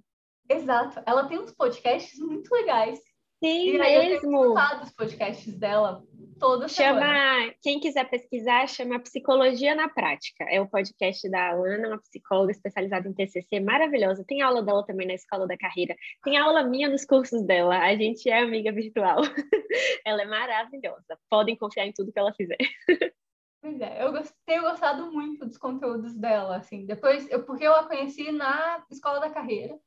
Exato. 0.47 1.01
Ela 1.05 1.27
tem 1.27 1.37
uns 1.37 1.51
podcasts 1.51 2.17
muito 2.19 2.49
legais. 2.55 2.97
Sim, 3.43 3.67
e 3.67 3.77
mesmo. 3.77 4.53
Eu 4.53 4.55
tenho 4.55 4.81
os 4.81 4.91
podcasts 4.93 5.59
dela 5.59 6.01
Toda 6.39 6.67
chama, 6.67 7.01
semana. 7.01 7.53
Quem 7.61 7.79
quiser 7.79 8.09
pesquisar, 8.09 8.67
chama 8.67 8.99
Psicologia 8.99 9.73
na 9.73 9.89
Prática. 9.89 10.45
É 10.49 10.61
o 10.61 10.67
podcast 10.67 11.29
da 11.29 11.49
Alana, 11.49 11.87
uma 11.87 11.99
psicóloga 11.99 12.51
especializada 12.51 13.07
em 13.07 13.13
TCC, 13.13 13.59
maravilhosa. 13.59 14.23
Tem 14.27 14.41
aula 14.41 14.61
dela 14.61 14.85
também 14.85 15.07
na 15.07 15.13
Escola 15.13 15.47
da 15.47 15.57
Carreira. 15.57 15.95
Tem 16.23 16.37
aula 16.37 16.63
minha 16.63 16.89
nos 16.89 17.05
cursos 17.05 17.43
dela. 17.43 17.79
A 17.79 17.95
gente 17.95 18.29
é 18.29 18.39
amiga 18.39 18.71
virtual. 18.71 19.21
ela 20.05 20.21
é 20.21 20.25
maravilhosa. 20.25 21.17
Podem 21.29 21.55
confiar 21.55 21.87
em 21.87 21.93
tudo 21.93 22.11
que 22.11 22.19
ela 22.19 22.33
fizer. 22.33 22.57
Pois 23.59 23.81
é, 23.81 24.01
eu 24.01 24.13
tenho 24.45 24.61
gostado 24.61 25.11
muito 25.11 25.45
dos 25.45 25.57
conteúdos 25.57 26.15
dela, 26.15 26.57
assim. 26.57 26.85
Depois, 26.85 27.29
eu, 27.29 27.43
porque 27.43 27.65
eu 27.65 27.73
a 27.73 27.85
conheci 27.85 28.31
na 28.31 28.85
Escola 28.89 29.19
da 29.19 29.31
Carreira. 29.31 29.77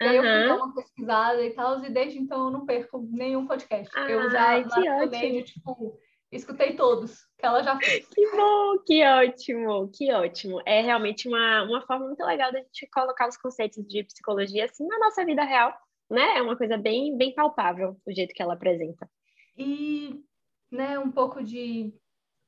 E 0.00 0.04
aí 0.04 0.16
eu 0.16 0.22
fui 0.22 0.46
dar 0.46 0.56
uma 0.56 0.74
pesquisada 0.74 1.44
e 1.44 1.50
tal, 1.50 1.84
e 1.84 1.90
desde 1.90 2.18
então 2.18 2.46
eu 2.46 2.52
não 2.52 2.64
perco 2.64 3.06
nenhum 3.10 3.46
podcast. 3.46 3.90
Ai, 3.96 4.14
eu 4.14 4.30
já 4.30 4.62
que 4.62 5.42
tipo, 5.42 5.98
escutei 6.30 6.76
todos 6.76 7.26
que 7.36 7.44
ela 7.44 7.60
já 7.62 7.76
fez. 7.78 8.06
Que 8.08 8.30
bom, 8.30 8.78
que 8.86 9.04
ótimo, 9.04 9.90
que 9.92 10.12
ótimo. 10.12 10.62
É 10.64 10.80
realmente 10.82 11.26
uma, 11.26 11.64
uma 11.64 11.82
forma 11.82 12.06
muito 12.06 12.24
legal 12.24 12.52
da 12.52 12.60
gente 12.60 12.88
colocar 12.92 13.26
os 13.28 13.36
conceitos 13.36 13.84
de 13.88 14.04
psicologia 14.04 14.66
assim 14.66 14.86
na 14.86 15.00
nossa 15.00 15.24
vida 15.24 15.42
real, 15.42 15.76
né? 16.08 16.38
É 16.38 16.42
uma 16.42 16.56
coisa 16.56 16.76
bem, 16.76 17.16
bem 17.16 17.34
palpável 17.34 17.96
o 18.06 18.12
jeito 18.12 18.32
que 18.34 18.42
ela 18.42 18.54
apresenta. 18.54 19.10
E, 19.56 20.22
né, 20.70 20.96
um 20.98 21.10
pouco 21.10 21.42
de 21.42 21.92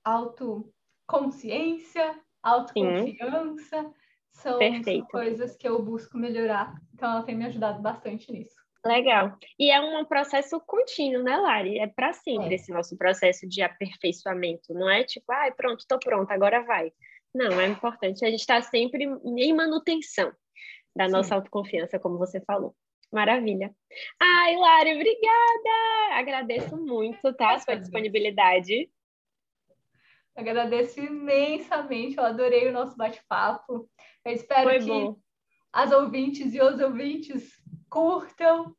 autoconsciência, 0.05 2.15
autoconfiança. 2.43 3.83
Sim. 3.83 3.95
São 4.33 4.59
coisas 5.11 5.57
que 5.57 5.69
eu 5.69 5.83
busco 5.83 6.16
melhorar. 6.16 6.75
Então, 6.95 7.11
ela 7.11 7.23
tem 7.23 7.37
me 7.37 7.45
ajudado 7.47 7.83
bastante 7.83 8.31
nisso. 8.33 8.55
Legal. 8.85 9.37
E 9.59 9.71
é 9.71 9.81
um 9.81 10.05
processo 10.07 10.59
contínuo, 10.61 11.23
né, 11.23 11.37
Lari? 11.37 11.79
É 11.79 11.87
para 11.87 12.12
sempre 12.14 12.51
é. 12.51 12.55
esse 12.55 12.73
nosso 12.73 12.97
processo 12.97 13.47
de 13.47 13.61
aperfeiçoamento. 13.61 14.73
Não 14.73 14.88
é 14.88 15.05
tipo, 15.05 15.31
ah, 15.31 15.53
pronto, 15.55 15.81
estou 15.81 15.99
pronta, 15.99 16.33
agora 16.33 16.62
vai. 16.62 16.90
Não, 17.35 17.61
é 17.61 17.66
importante 17.66 18.25
a 18.25 18.31
gente 18.31 18.40
estar 18.40 18.62
tá 18.62 18.69
sempre 18.69 19.05
em 19.05 19.53
manutenção 19.55 20.33
da 20.97 21.07
Sim. 21.07 21.12
nossa 21.12 21.35
autoconfiança, 21.35 21.99
como 21.99 22.19
você 22.19 22.40
falou. 22.40 22.75
Maravilha. 23.12 23.75
Ai, 24.19 24.57
Lari, 24.57 24.95
obrigada! 24.95 26.14
Agradeço 26.14 26.77
muito, 26.77 27.33
tá? 27.35 27.55
A 27.55 27.59
sua 27.59 27.75
disponibilidade. 27.75 28.88
Agradeço 30.35 31.01
imensamente, 31.01 32.16
eu 32.16 32.25
adorei 32.25 32.69
o 32.69 32.73
nosso 32.73 32.97
bate-papo. 32.97 33.88
Eu 34.24 34.33
espero 34.33 34.68
Foi 34.68 34.78
que 34.78 34.87
bom. 34.87 35.16
as 35.72 35.92
ouvintes 35.92 36.54
e 36.54 36.61
os 36.61 36.80
ouvintes 36.80 37.52
curtam. 37.88 38.74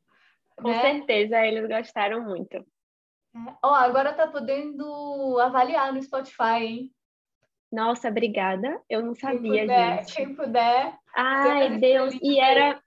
Com 0.56 0.68
né? 0.68 0.80
certeza, 0.80 1.44
eles 1.46 1.68
gostaram 1.68 2.22
muito. 2.24 2.56
É. 2.56 2.64
Ó, 3.62 3.74
agora 3.74 4.12
tá 4.12 4.26
podendo 4.26 5.38
avaliar 5.40 5.92
no 5.92 6.02
Spotify, 6.02 6.64
hein? 6.64 6.92
Nossa, 7.72 8.08
obrigada. 8.08 8.80
Eu 8.88 9.02
não 9.02 9.14
sabia, 9.14 9.40
quem 9.40 9.60
puder, 9.62 9.98
gente. 9.98 10.14
Quem 10.14 10.34
puder. 10.34 10.98
Ai, 11.16 11.78
Deus. 11.78 12.14
E 12.22 12.38
era 12.38 12.81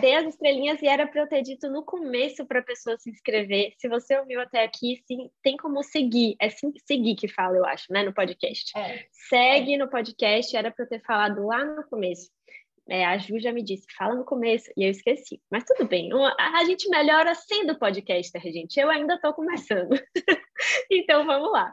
Dei 0.00 0.14
as 0.14 0.26
estrelinhas 0.26 0.80
e 0.82 0.86
era 0.86 1.06
para 1.06 1.22
eu 1.22 1.28
ter 1.28 1.42
dito 1.42 1.68
no 1.68 1.84
começo 1.84 2.46
para 2.46 2.60
a 2.60 2.62
pessoa 2.62 2.96
se 2.98 3.10
inscrever. 3.10 3.72
Se 3.78 3.88
você 3.88 4.18
ouviu 4.18 4.40
até 4.40 4.64
aqui, 4.64 5.02
sim, 5.06 5.30
tem 5.42 5.56
como 5.56 5.82
seguir. 5.82 6.36
É 6.40 6.48
sim, 6.48 6.72
seguir 6.86 7.16
que 7.16 7.28
fala, 7.28 7.56
eu 7.56 7.64
acho, 7.64 7.92
né, 7.92 8.02
no 8.02 8.14
podcast. 8.14 8.76
É. 8.76 9.06
Segue 9.28 9.76
no 9.76 9.88
podcast, 9.88 10.56
era 10.56 10.70
para 10.70 10.84
eu 10.84 10.88
ter 10.88 11.02
falado 11.02 11.46
lá 11.46 11.64
no 11.64 11.84
começo. 11.84 12.30
É, 12.90 13.06
a 13.06 13.16
Ju 13.16 13.38
já 13.38 13.52
me 13.52 13.62
disse, 13.62 13.86
fala 13.96 14.16
no 14.16 14.24
começo, 14.24 14.68
e 14.76 14.84
eu 14.84 14.90
esqueci. 14.90 15.40
Mas 15.48 15.62
tudo 15.62 15.86
bem, 15.86 16.10
a, 16.12 16.64
gente 16.64 16.88
melhora 16.88 17.32
sendo 17.36 17.78
podcaster, 17.78 18.42
gente. 18.42 18.80
Eu 18.80 18.90
ainda 18.90 19.14
estou 19.14 19.32
começando. 19.32 19.90
então 20.90 21.24
vamos 21.24 21.52
lá. 21.52 21.72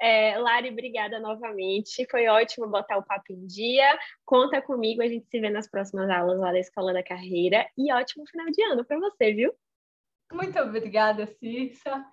É, 0.00 0.38
Lari, 0.38 0.70
obrigada 0.70 1.18
novamente. 1.18 2.06
Foi 2.08 2.28
ótimo 2.28 2.68
botar 2.68 2.96
o 2.96 3.02
papo 3.02 3.32
em 3.32 3.44
dia. 3.44 3.98
Conta 4.24 4.62
comigo, 4.62 5.02
a 5.02 5.08
gente 5.08 5.26
se 5.28 5.40
vê 5.40 5.50
nas 5.50 5.68
próximas 5.68 6.08
aulas 6.08 6.38
lá 6.38 6.52
da 6.52 6.60
Escola 6.60 6.92
da 6.92 7.02
Carreira. 7.02 7.68
E 7.76 7.92
ótimo 7.92 8.24
final 8.30 8.46
de 8.46 8.62
ano 8.62 8.84
para 8.84 9.00
você, 9.00 9.32
viu? 9.32 9.52
Muito 10.32 10.56
obrigada, 10.60 11.26
Cissa. 11.26 12.04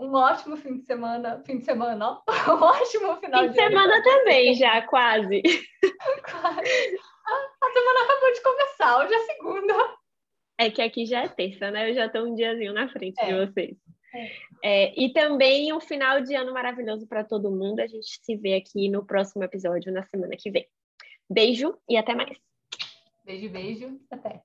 Um 0.00 0.14
ótimo 0.14 0.56
fim 0.56 0.78
de 0.78 0.86
semana. 0.86 1.42
Fim 1.44 1.58
de 1.58 1.66
semana, 1.66 2.12
ó. 2.12 2.22
Um 2.56 2.62
ótimo 2.62 3.16
final 3.16 3.42
fim 3.42 3.48
de, 3.48 3.52
de 3.52 3.60
semana 3.60 4.02
também, 4.02 4.54
já, 4.54 4.80
quase. 4.86 5.42
quase. 6.24 7.09
A 7.32 7.72
semana 7.72 8.04
acabou 8.04 8.32
de 8.32 8.42
começar, 8.42 8.98
hoje 8.98 9.14
é 9.14 9.18
segunda. 9.20 9.96
É 10.58 10.70
que 10.70 10.82
aqui 10.82 11.06
já 11.06 11.22
é 11.22 11.28
terça, 11.28 11.70
né? 11.70 11.90
Eu 11.90 11.94
já 11.94 12.06
estou 12.06 12.26
um 12.26 12.34
diazinho 12.34 12.72
na 12.72 12.88
frente 12.88 13.20
é. 13.20 13.26
de 13.26 13.46
vocês. 13.46 13.76
É. 14.14 14.30
É, 14.62 15.00
e 15.00 15.12
também 15.12 15.72
um 15.72 15.80
final 15.80 16.20
de 16.20 16.34
ano 16.34 16.52
maravilhoso 16.52 17.06
para 17.06 17.24
todo 17.24 17.50
mundo. 17.50 17.80
A 17.80 17.86
gente 17.86 18.18
se 18.22 18.36
vê 18.36 18.54
aqui 18.54 18.88
no 18.88 19.04
próximo 19.04 19.42
episódio, 19.44 19.92
na 19.92 20.04
semana 20.04 20.36
que 20.36 20.50
vem. 20.50 20.66
Beijo 21.30 21.78
e 21.88 21.96
até 21.96 22.14
mais. 22.14 22.36
Beijo, 23.24 23.48
beijo. 23.48 24.00
Até. 24.10 24.42